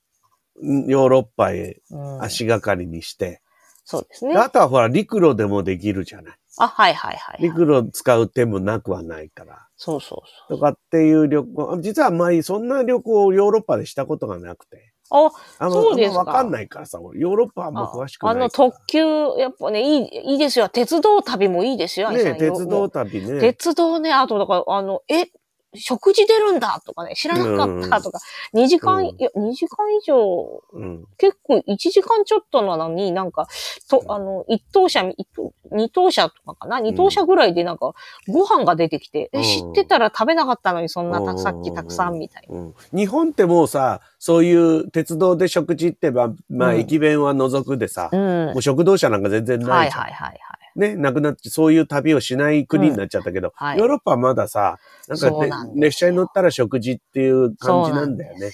[0.62, 3.42] んヨーロッパへうん足がかりにして、
[3.84, 4.34] そうですね。
[4.34, 6.34] であとはほら、陸路でもできるじゃない。
[6.58, 7.42] あ、はいはいはい、はい。
[7.42, 9.63] 陸路使う手もなくはないから。
[9.76, 10.58] そうそうそう。
[10.58, 14.92] とかっていう旅行、実はあんまりそんな旅行をヨーロッパでしたことがなくて。
[15.10, 18.44] あ、あそうですかわかんないからさ、俺ヨーロッパはあんま詳しくないから。
[18.44, 19.00] あの特急、
[19.38, 20.68] やっぱね、いい、いいですよ。
[20.68, 22.10] 鉄道旅もいいですよ。
[22.10, 23.40] ね鉄道旅ね。
[23.40, 25.26] 鉄道ね、あと、だから、あの、え、
[25.74, 28.20] 食事出るんだとかね、知らなかったとか、
[28.54, 31.04] 2時間、うんいや、2時間以上、うん。
[31.18, 33.46] 結構1時間ちょっとなのに、なんか、
[33.88, 36.80] と、あの、一等車、一等二等車とかかな？
[36.80, 37.94] 二等車ぐらいでなんか、
[38.28, 42.58] ご飯が出てきて、うんえ、知ってたら食べなかったのに、そんなうんたさっきたくさんみたいな。
[42.58, 48.46] うん日本ってもうさ、そういう鉄道で食事ってば、まあ、うん駅弁は除くでさ、うん。
[48.52, 50.02] もう食堂車なんか全然はいないじゃん。
[50.04, 50.38] はいはいはい。
[50.76, 55.30] ね、なくなって、そういう旅をしない国になっちゃったけど、はいヨーロッパはまださ、なんか
[55.66, 58.50] ね列車に乗ったら食事っていう感じなんだよね。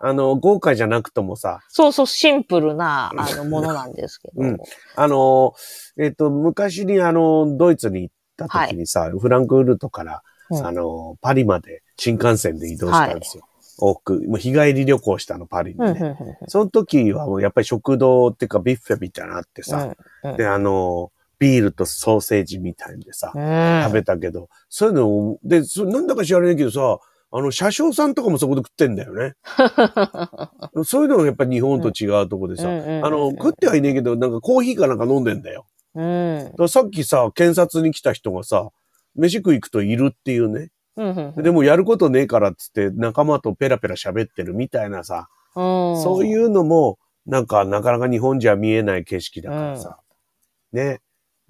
[0.00, 4.42] あの、豪華じゃなくともさ、そうそう、シンプルな、あの、ものなんですけど。
[4.42, 4.58] うん
[4.94, 5.54] あの、
[5.98, 13.44] えっ、と、昔にあの、ドイツに行った時にさ、フランクフルトから、うんあの、パリまで新幹線で移動したんですよ。
[13.80, 16.00] 往復、もう日帰り旅行したの、パリにうん、ね。
[16.00, 19.94] うん、うんその時はもうやっぱり食堂っていうかビュッフェみたいなのあってさ、
[20.24, 20.36] うん。
[20.36, 23.82] で、あの、ビールとソーセージみたいんでさ、うん。
[23.84, 26.98] 食べたけど、そういうのを、で、そなんだか知らないけどさ、
[27.30, 29.34] あの、車掌さんとかもそこで食ってんだよね。
[30.84, 35.66] そういうのがやっぱり日本と違うとこでさ、うんうんうんあの、食ってはいねえけど、なんかコーヒーかなんか飲んでんだよ。
[35.94, 38.70] うんさっきさ、検察に来た人がさ、
[39.14, 40.70] 飯食い行くといるっていうね。
[40.96, 49.98] うんうんでもやることねえからっつって仲間とペラペラ喋ってるみたいなさ、うんそういうのも、なんかなかなか日本じゃ見えない景色だからさ。
[50.72, 51.00] ね。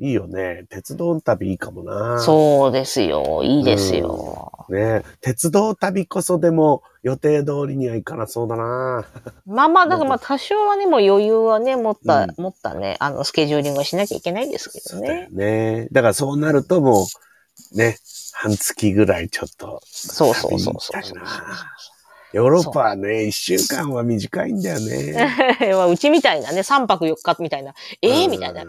[0.01, 0.65] いいよね。
[0.69, 2.21] 鉄道旅いいかもな。
[2.21, 3.43] そうですよ。
[3.43, 4.53] いいですよ。
[4.69, 9.05] ね鉄道旅こそでも予定通りにはいかなそうだな。
[9.45, 15.81] まあまあ、だからまあ多少はね、もう余裕はね、持った、うん持ったね、あの、スケジューリングをしなきゃいけないんですけどだよね。
[15.81, 15.89] ね。
[15.91, 17.07] だからそうなるとも
[17.73, 17.99] う、ね、
[18.35, 19.81] 半月ぐらいちょっと。
[19.85, 21.03] そうそうそうそう
[22.35, 25.15] ヨーロッパはね、一週間は短いんだよね。
[25.75, 27.73] まあうちみたいなね、3泊4日みたいな、
[28.03, 28.65] ええうんみたいな。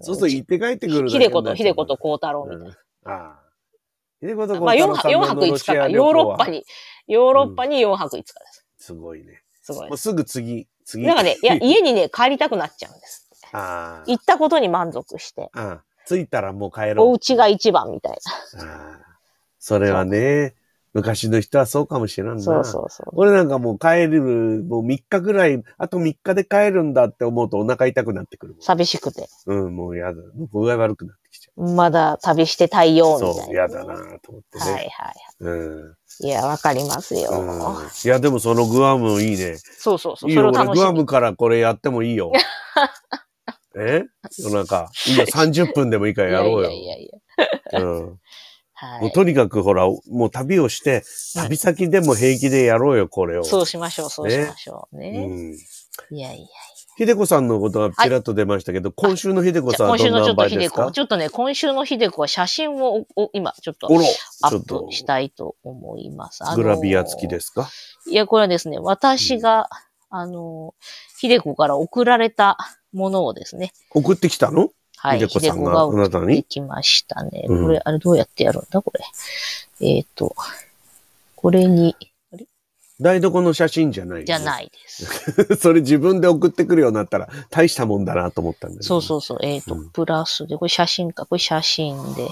[0.00, 2.64] そうそう、行って帰ってくるだけひでこと、になっちゃうひでこと孝太郎みたいな。
[2.66, 3.42] うんああ。
[4.20, 5.88] ひでことまあ4泊、4泊5日か。
[5.88, 6.58] ヨーロッパに。
[6.58, 6.64] に、
[7.08, 8.66] ヨーロッパに4泊5日です。
[8.78, 9.42] すごいね。
[9.62, 9.96] すごいもう。
[9.96, 11.06] すぐ次、次。
[11.06, 13.28] なんかね、いや、 家にね、帰りたくなっちゃうんです。
[13.52, 14.04] ああ。
[14.06, 15.50] 行ったことに満足して。
[15.54, 17.08] ああ着いたらもう帰ろう。
[17.08, 18.18] お家が一番みたい
[18.58, 19.18] ああ
[19.58, 20.56] それはね、
[20.94, 22.34] 昔の人はそうかもしれんな。
[22.34, 22.40] な。
[22.42, 23.10] そうそうそう。
[23.12, 28.56] 俺なんかもう帰る、もう3日ぐらい、あと3日で帰るんだって思うとお腹痛くなってくる。
[28.60, 29.28] 寂しくて。
[29.46, 30.20] うん、もうやだ。
[30.34, 33.20] もう具合悪くなってきちゃまだ旅してたいよ、う。
[33.20, 33.42] みたいな。
[33.44, 34.64] そう、やだなと思ってね。
[34.64, 35.14] はいはい。
[35.40, 35.96] うん。
[36.20, 37.30] いや、わかりますよ。
[37.30, 37.86] うん。
[38.04, 39.56] いや、でもそのグアムいいね。
[39.56, 40.30] そうそうそう。
[40.30, 40.66] いいよ、俺。
[40.74, 42.32] グアムからこれやってもいいよ。
[43.74, 44.04] え？
[44.38, 44.90] 夜中。
[45.08, 46.64] いいよ、30分でもいいからやろうよ。
[46.64, 47.10] いやいやいやい
[47.72, 47.80] や。
[47.80, 48.18] うん。
[48.84, 49.00] はい。
[49.02, 51.04] もうとにかくほら、もう旅をして、
[51.36, 53.44] 旅先でも平気でやろうよ、これを。
[53.44, 55.26] そうしましょう、そうしましょううね。
[55.26, 55.54] ん。
[56.10, 56.46] いやいや。
[56.98, 60.58] ひでこさんのことがちらっと出ましたけど、今週のひでこじさんはどんなゃあ今週のちょっと場合ですか？
[60.58, 63.86] ひでこ、ちょっとね、今週のひでこは写真をお今ちょっと
[64.42, 66.42] アップしたいと思います。。
[66.56, 67.68] グラビア付きですすか？
[68.10, 69.70] いや、これはですね、私が、
[70.10, 70.74] あの、
[71.18, 72.58] ひでこから送られた
[72.92, 74.70] ものをですね、送ってきたの？
[75.02, 76.24] はい、ひでこさんがあなたに？
[76.26, 77.46] 送ってきましたね。
[77.48, 78.80] うんこれ、あれどうやってやるんだ？
[78.80, 79.04] これ。
[79.84, 80.36] えっ、と、
[81.34, 81.96] これに、
[83.00, 84.24] 台所の写真じゃない。
[84.24, 85.02] じゃないです。
[85.54, 85.56] い。
[85.58, 88.84] それ自分で送ってくるようになったら大したもんだなと思ったんだけど。
[88.84, 89.38] そうそうそう。
[89.42, 91.26] えっ、と、うんプラスで、これ写真か。
[91.26, 92.28] これ写真で。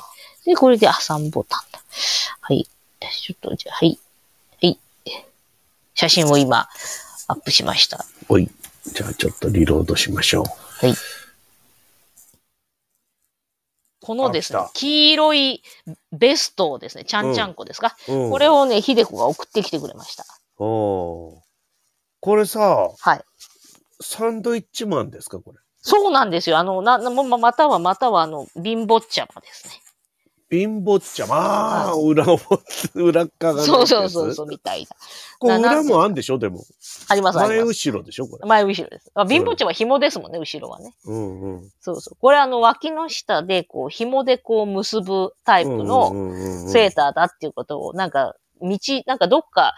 [0.47, 1.83] で、これで、あ、3ボタンだ。
[2.41, 2.68] はい。
[3.01, 3.99] ちょっと、じゃあ、はい。
[4.62, 4.79] はい。
[5.95, 6.68] 写真を今、
[7.27, 8.05] アップしました。
[8.29, 8.49] おい。
[8.87, 10.95] じゃあちょっとリロードしましょはい。
[14.11, 15.62] このですね黄色い
[16.11, 18.12] ベストをですね、ちゃんちゃんこですか、う。
[18.12, 20.24] うん、これをね、ひでこが送ってきてくれました。
[20.58, 21.40] おー
[22.20, 23.24] これさ、はい。
[24.02, 25.58] サンドイッチマンですかこれ？
[25.80, 26.58] そうなんですよ。
[26.58, 29.74] あの、な、なままたは、または、あの、貧乏茶もですね。
[30.51, 31.26] 貧乏茶。
[31.26, 32.38] まあ、裏を、
[32.94, 33.62] 裏っかが。
[33.62, 34.88] そうそうそうそう、みたいな。
[35.38, 36.64] これな裏もあんでしょでも。
[37.09, 37.68] あります、あり前ます。
[37.68, 38.48] 後ろでしょこれ。
[38.48, 39.11] 前後ろです。
[39.14, 40.92] あ貧乏茶は紐ですもんね、後ろはね。
[41.07, 41.70] うんうん。
[41.80, 42.16] そうそう。
[42.20, 46.11] これあの、脇の下で、こう、紐でこう結ぶタイプの
[46.68, 49.74] セーターだっていうことを、なんか、道、なんかどっか、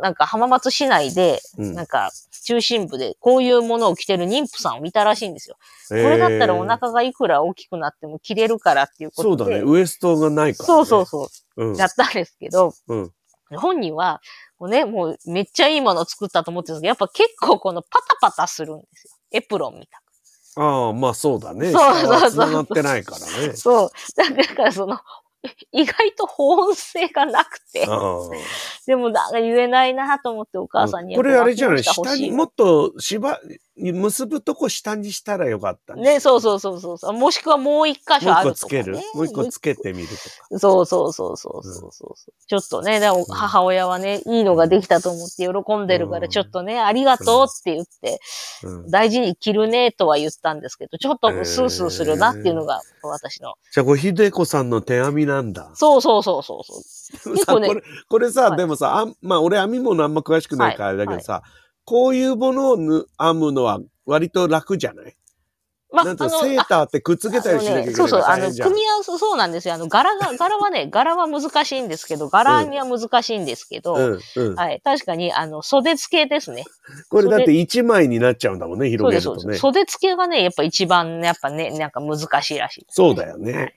[0.00, 2.10] なんか浜松市内で、うんなんか
[2.42, 5.56] 中心部でこういうものを着てる妊婦さんを見たらしいんですよ。
[5.88, 9.44] これだったらお腹がいくら大きくなっても着れるからっていうことで。
[9.44, 9.62] そうだね。
[9.62, 10.66] ウエストがないから、ね。
[10.66, 11.64] そうそうそう。
[11.64, 11.70] う。
[11.70, 11.76] うん。
[11.76, 13.12] やったんですけど、うん。
[13.56, 14.20] 本人は、
[14.58, 19.10] もうね、もうめっちゃいいものを作ったと思ってるんですけど、やっぱ結構このパタパタするんですよ。
[19.32, 20.10] エプロンみたく。
[20.56, 21.70] ああ、まあそうだね。
[21.70, 23.54] そうそうそう繋がってないからね。
[23.54, 23.90] そう。
[24.16, 24.98] だからその、
[25.72, 28.28] 意外と保温性がなくて、あ
[28.86, 31.84] でもなんか言えないなと思ってお母さんにあこれあれじゃない？
[31.84, 33.40] 下にもっと縛、
[33.80, 36.02] 結ぶとこ下にしたらよかったね。
[36.02, 37.12] ね、そうそうそうそう。
[37.12, 38.94] もしくはもう一箇所もうあるとか、もう一個つける。
[39.14, 40.58] もう一個つけてみるとか。
[40.58, 48.20] そうそうそうそうそうそう、ちょっとね、でも母親はね、いいのができたと思って喜んでるから、ちょっとね、ありがとうって言って、
[48.62, 53.54] うん、大事に着るねとは言ったんですけど、ちょっとスースーするなっていうのが私の。
[53.72, 55.70] じゃあこれ、ひでこさんの手編みなんだ。
[55.74, 57.32] そうそうそうそう。
[57.34, 61.42] 結構ねこれ、これさ、はいでもさ、あんまあ俺編み物あんま詳しくないからあれだけどさ、
[61.90, 65.16] こういうものをぬ編むのは割と楽じゃない？
[65.90, 69.74] まなんとセーターってくっつけたりしなきゃいけないそうそう、あの、組み合わせ、そうなんですよ。
[69.74, 74.54] あの、柄が、 柄はね、柄は難しいんですけど、柄には難しいんですけど、うんうん。
[74.54, 74.80] はい。
[74.84, 76.64] 確かに、あの、袖付けですね。
[77.08, 79.60] これだって一枚になっちゃうんだもんね、広げるとねそうです。。
[79.62, 83.74] 袖付けがね、やっぱ一番ね、やっぱね、なんか難しいらしいです、そうだよはいね。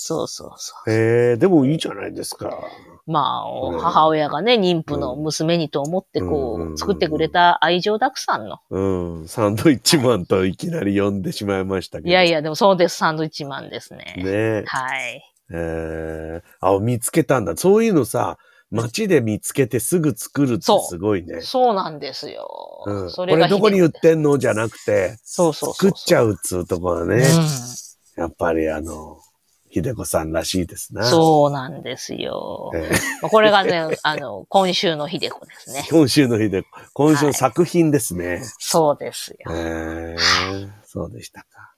[0.00, 0.92] そうそうそう。
[0.92, 2.56] へえ、でもいいじゃないですか。
[3.04, 8.58] まあ、うん母親がね、妊婦の娘にと思って、こうんう、作ってくれた愛情たくさんの。
[8.70, 9.28] うん。
[9.28, 12.10] サンドイッチマンといきなり呼んでしまいましたけど。
[12.10, 14.14] いやいや、でもそうです、サンドイッチマンですね。
[14.18, 14.64] ねえ。
[14.68, 15.22] はい。
[15.50, 17.56] えー、あ、見つけたんだ。
[17.56, 18.38] そういうのさ、
[18.70, 21.40] 街で見つけてすぐ作るってすごいね。
[21.40, 22.84] そうなんですよ。
[22.86, 23.10] うん。
[23.10, 25.88] それがこれどこに売っひてんのじゃなくて、そうそうそう。
[25.88, 26.30] 作っちゃう。
[26.30, 27.20] うっつうとこはうね、ん。
[28.16, 29.18] やっぱりあの、
[29.70, 31.04] ひでこさんらしいですな。
[31.04, 32.70] そうなんですよ。
[32.74, 32.92] えー
[33.22, 35.86] まあこれがね、 あの、今週のひでこですね。
[35.90, 38.42] 今週のひでこ、今週の作品ですね。
[38.58, 39.36] そうですよ。
[39.50, 41.74] えー、そうでしたか。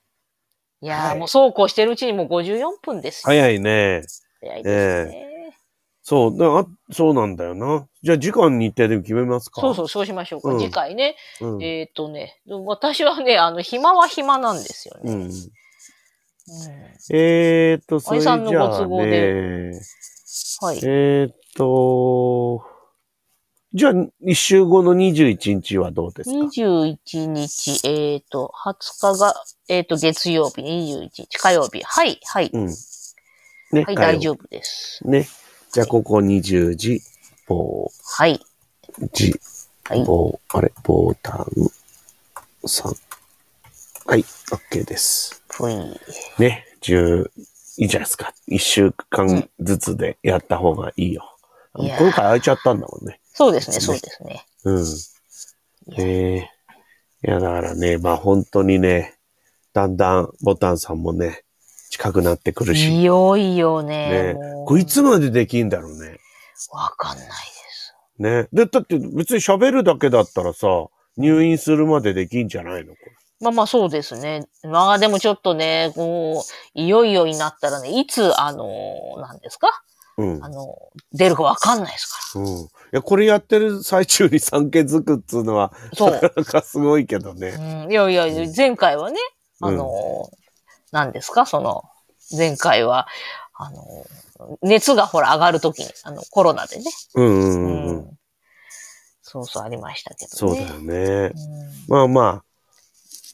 [0.81, 3.21] いやー、はいもうそうこうしてるうちにもう54分ですよ。
[3.25, 4.01] 早いね。
[4.41, 5.31] 早いですね。
[6.03, 7.87] そう、だあそうなんだよな。
[8.01, 9.61] じゃあ時間日程で決めますか。
[9.61, 10.49] そうそう、そうしましょうか。
[10.49, 11.15] うん次回ね。
[11.39, 11.57] う。
[11.57, 11.63] ん。
[11.63, 15.13] えっ、とね、私はね、あの、暇は暇なんですよね。
[15.13, 15.31] うん。
[16.51, 16.81] うん
[17.13, 19.71] えーっと、それじゃおじさんのご都あ合ね、
[20.61, 20.79] はい。
[20.83, 22.63] えーっと、
[23.73, 29.33] じゃあ、一週後の21日はどうですか？21日、えっ、と、20日が、
[29.69, 31.81] えっ、と、月曜日、21日、火曜日。
[31.83, 32.49] はい、はい。
[32.51, 32.67] うん。
[32.67, 35.07] ね、はい、大丈夫です。
[35.07, 35.25] ね。
[35.71, 37.01] じゃあ、ここ20時、
[37.47, 38.41] 棒、はい。
[39.13, 39.33] 時、
[39.85, 40.03] はい。
[40.03, 41.47] 棒、あれ、ボタン、
[42.65, 42.93] 3。
[44.05, 45.40] はい、OK です。
[45.51, 45.75] ふい。
[46.39, 47.29] ね、10、
[47.77, 48.33] いいじゃないですか。
[48.47, 51.23] 一週間ずつでやった方がいいよ。
[51.77, 53.19] いやー今回空いちゃったんだもんね。
[53.33, 54.45] そうですね、そうですね。
[54.65, 54.85] うん。
[55.97, 56.49] ええ
[57.27, 59.15] いや、だからね、まあ本当にね、
[59.73, 61.43] だんだんボタンさんもね、
[61.89, 63.01] 近くなってくるし。
[63.01, 64.33] いよいよね。
[64.33, 66.17] ねもうこれいつまでできんだろうね。
[66.71, 67.95] わかんないです。
[68.17, 68.47] ね。
[68.51, 70.67] で、だって別に喋るだけだったらさ、
[71.17, 72.93] 入院するまでできんじゃないの？
[72.93, 73.11] これ
[73.41, 74.47] まあまあそうですね。
[74.63, 79.67] まあでもちょっとね、こう、いよいよになったらね、いつ、あの、なんですか？
[80.17, 80.49] うんあ。
[80.49, 80.77] の、
[81.11, 82.47] 出るかわかんないですかうん。
[82.47, 85.95] いや、これやってる最中に産気づくっつうのは、ら。
[85.95, 86.19] そうな。
[86.19, 87.49] かなかすごいけどね。
[87.49, 89.17] うん、いやいや、前回はね、
[89.59, 90.29] あの、
[90.91, 91.45] 何ですか？
[91.45, 91.83] その、
[92.37, 93.07] 前回は、
[93.55, 93.83] あの、
[94.61, 96.83] 熱がほら上がるときに、あの、コロナでね。
[97.15, 97.97] うんうんううんうん。
[97.97, 98.17] ん。
[99.23, 100.29] そうそうありましたけどね。
[100.35, 101.31] そうだよね。
[101.33, 102.43] うんまあまあ、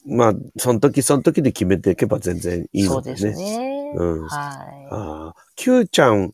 [0.08, 3.43] まあ、その時その時で決めていけば全然いいそうですのでね。
[3.43, 3.93] ね。
[3.95, 4.88] うんはい。
[4.89, 6.34] ああ、Q ちゃん、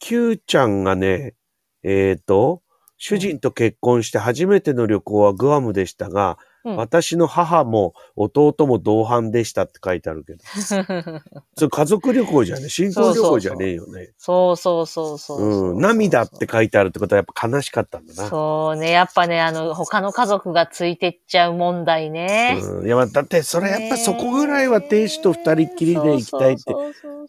[0.00, 1.34] Q ちゃんがね、
[1.82, 2.62] えっ、と、
[2.96, 10.38] 主人と結婚して初めての旅行はグアムでしたが、うん私の母も弟も同伴でしたって書いてあるけど。
[11.56, 12.68] それ家族旅行じゃねえ。
[12.68, 14.10] 新婚旅行じゃねえよね。
[14.18, 15.80] そうそうそうそうん。
[15.80, 18.28] 涙って書いてあるってことはやっぱ悲しかったんだな。
[18.28, 18.90] そうね。
[18.90, 22.58] やっぱね、あの、他の家族がついてっちゃう問題ね。
[22.62, 22.86] うん。
[22.86, 26.74] いや、だってそれやっぱそこぐらいは亭主と二人っきりで行きたいって。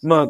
[0.04, 0.28] ま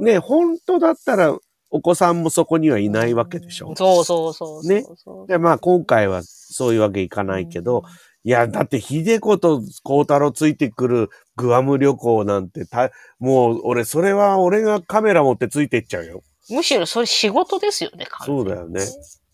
[0.00, 1.38] ね、本当だったら
[1.70, 3.74] お子さんもそこにはいないわけでしょ。
[3.76, 4.68] そうそうそうそう。
[4.68, 4.84] ね
[5.26, 7.82] で、まあ今回はそういうわけいかないけど、、
[8.26, 16.22] いや、だって秀子と孝太郎ついてくるグアム旅行なんてた、もう俺、それは俺がカメラ持ってついてっちゃうよ。
[16.50, 18.80] むしろそれ仕事ですよね、そうだよね。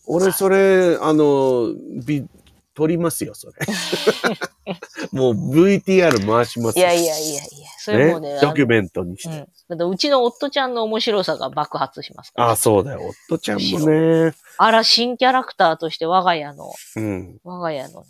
[0.06, 1.72] 俺、それ、あの、
[2.04, 2.26] び、
[2.74, 3.54] 撮りますよ、それ。
[5.12, 9.46] もう VTR 回しますよいやいやいやいや、それもうね、ドキュンメントにして。
[9.68, 9.90] うん。
[9.90, 12.48] うちの夫ちゃんの面白さが爆発しますから。
[12.48, 13.12] ああ、そうだよ。
[13.28, 14.32] 夫ちゃんもね。
[14.58, 17.38] あら、新キャラクターとして我が家の、うん。
[17.44, 18.06] 我が家のね、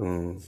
[0.00, 0.38] うん。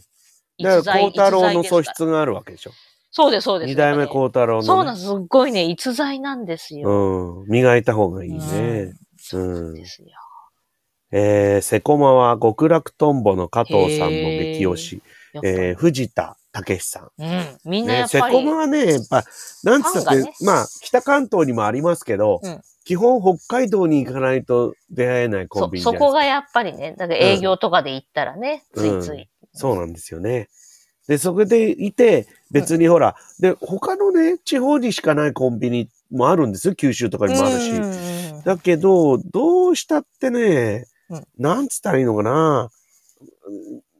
[0.62, 2.72] だから、孝太郎の素質があるわけでしょ。
[3.10, 3.68] そうです、そうです。
[3.68, 4.66] 二代目孝太郎の、ね。
[4.66, 5.06] そうなんです。
[5.06, 7.42] すっごいね、逸材なんですよ。
[7.42, 7.46] うん。
[7.48, 8.38] 磨いた方がいいね。
[8.38, 8.94] うん
[9.34, 10.08] うんですよ。
[11.12, 15.02] えー、セコマは極楽とんぼの加藤さんも激推し。
[15.42, 17.22] えー、藤田武さん。
[17.22, 17.58] うん。
[17.64, 19.24] みんなやね、セっぱり、コマはね、やっぱ、
[19.62, 26.06] なんつったって、ねまあ、北関東にもありますけど、うん基本北海道に行かないと出会えないコそンビニじゃないですか。
[26.06, 29.28] そこがやっぱりね、だから営業とかで行ったらね、うんついつい。
[29.52, 30.48] そうなんですよね。
[31.08, 36.74] で、そこでいて、別にほら、で、他のね、地方にしかないコンビニもあるんですよ。
[36.74, 37.72] 九州とかにもあるし。
[38.44, 42.70] だけど、どうしたってね、うんなんつったらいいのかな。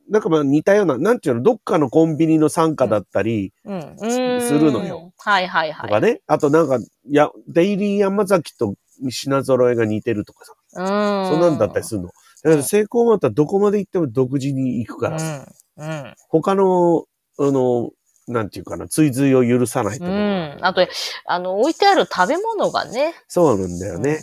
[0.08, 3.96] なんかまあ似たような、なんていうの、どっかのコンビニの傘下だったりうん。
[3.98, 4.04] す
[4.52, 5.12] るのよ。
[5.18, 5.88] はいはいはい。
[5.88, 6.20] とかね。
[6.26, 6.78] あとなんか、
[7.10, 8.74] や、デイリー山崎と
[9.10, 10.52] 品揃えが似てるとかさ。
[10.74, 11.30] うん。
[11.32, 12.10] そんなんだったりするの。
[12.42, 15.46] だから成功またどこまで行っても独自に行くからさ。
[15.76, 15.88] うん。
[15.88, 16.14] うん。
[16.28, 17.04] 他の、
[17.38, 17.90] あの、
[18.28, 20.58] なんていうかな、追随を許さないとうころがん。
[20.66, 20.86] あと、
[21.26, 23.14] あの、置いてある食べ物がね。
[23.28, 24.20] そうなんだよね。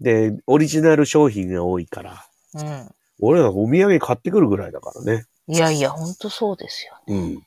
[0.00, 2.26] で、オリジナル商品が多いから。
[2.54, 2.90] うん。
[3.20, 5.26] 俺らお土産買ってくるぐらいだからね。
[5.46, 6.98] いやいや、ほんとそうですよ。
[7.06, 7.16] うん。
[7.16, 7.42] うん。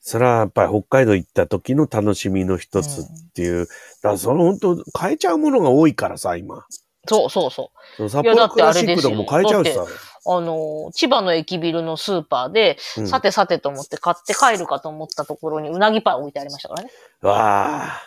[0.00, 3.04] それはやっぱり北海道行った時の楽しみの一つっ
[3.34, 3.66] ていう。
[3.66, 6.64] だからその本当買えちゃうものが多いからさ、今。
[7.08, 8.08] そうそうそう。
[8.08, 9.84] 札いやだって幌クラあれですよシックとかも買えちゃうしさ。
[10.26, 16.90] あの、千葉の駅ビルのスーパーで、うんさてさてと思って買って帰るかと思ったところにうなぎパイ置いてありましたからね。
[17.22, 18.02] わあ。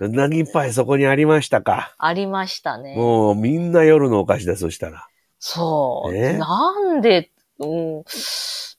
[0.00, 1.94] うなぎパイそこにありましたか。
[1.98, 2.94] ありましたね。
[2.96, 5.06] もうみんな夜のお菓子だ、そしたら。
[5.38, 6.12] そう。
[6.12, 8.04] ねなんで、うん、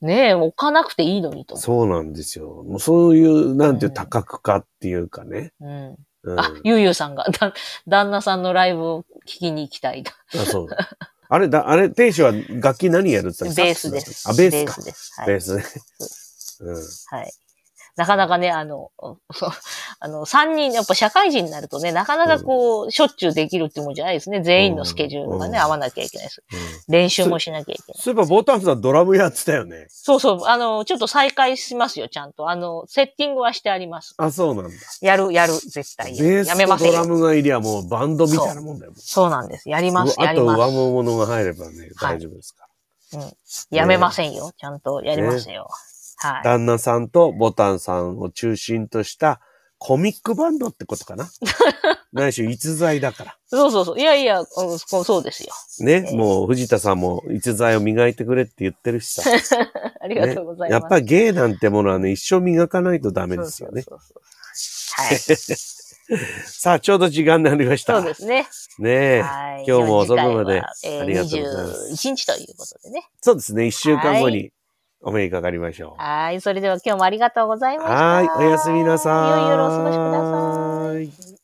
[0.02, 2.64] ねえ、置かなくていいのにと思そうなんですよ。
[2.64, 5.52] もうそういう、なんていううん多角化っていうかね。
[5.60, 5.66] う。
[5.66, 5.98] うん。
[6.24, 7.54] うん、あ、ゆうゆうさんが、だ
[7.88, 10.12] 旦那さんのライブを聞きに行きたいと。
[10.36, 10.68] あそう。
[11.30, 14.30] あれ、だ、あれ、亭主は楽器何やるって言ったベのースです。
[14.30, 14.82] あ、ベースか。
[14.82, 15.14] ベースです。
[15.20, 15.28] はい。
[15.28, 15.64] ベースね。
[16.62, 16.76] うん。
[17.18, 17.34] はい。
[17.96, 18.92] なかなかね、あの、
[20.00, 24.42] あの、三人、やっぱ社会人になるとね、なかなかこう、しょっちゅうできるってもんじゃないですね。
[24.42, 26.44] 全員のスケジュールがね、うん合わなきゃいけないです。
[26.52, 28.02] うん練習もしなきゃいけない。
[28.02, 29.86] そういえば、ボタンさんドラムやってたよね。
[29.90, 32.50] そうそう、あの、ちょっと再開しますよ、ちゃんと。
[32.50, 34.16] あの、セッティングはしてあります。
[34.18, 34.72] あ、そうなんだ。
[35.02, 36.18] やる、やる、絶対。
[36.18, 38.94] ベーやめませんドラムがいりゃもうバンドみたいなもんだよ。
[38.98, 39.70] そうなんです。
[39.70, 40.60] やります、うあとやります。
[40.60, 42.68] 上物が入ればね、はい大丈夫ですか
[43.70, 44.52] やめませんよ。
[44.58, 45.70] ちゃんとやりますよ。
[46.30, 46.34] ら。
[46.36, 46.44] はい。
[46.44, 49.40] 旦那さんとボタンさんを中心とした
[49.78, 51.30] コミックバンドってことかな？
[52.14, 53.38] ないし逸材だから。
[53.48, 54.00] そうそうそう。
[54.00, 54.46] いやいや、うん
[54.80, 55.54] そうですよ。
[55.86, 59.24] ね、ええもう藤田さんも逸材を磨いてくれって言ってるしさ。
[60.00, 60.82] ありがとうございます。
[60.82, 63.82] やっぱり芸なんてものはね、一生磨かないとダメですよね。
[63.82, 64.34] そうそうそうそう
[64.96, 65.18] はい。
[66.46, 67.98] さあ、ちょうど時間になりました。
[68.00, 68.48] そうですね。
[68.80, 69.22] ねえ。
[69.22, 69.66] はい。
[69.68, 70.74] 今日も遅くまであ
[71.06, 73.08] りがとうございます21日ということでね。
[73.22, 73.68] そうですね。
[73.68, 74.52] 一週間後に
[75.04, 76.02] お目にかかりましょう。
[76.02, 76.42] はい。
[76.42, 77.96] それでは今日もありがとうございました。
[77.96, 78.28] はい。
[78.38, 79.42] おやすみなさい。
[79.42, 81.43] 良い夜をお過ごしください。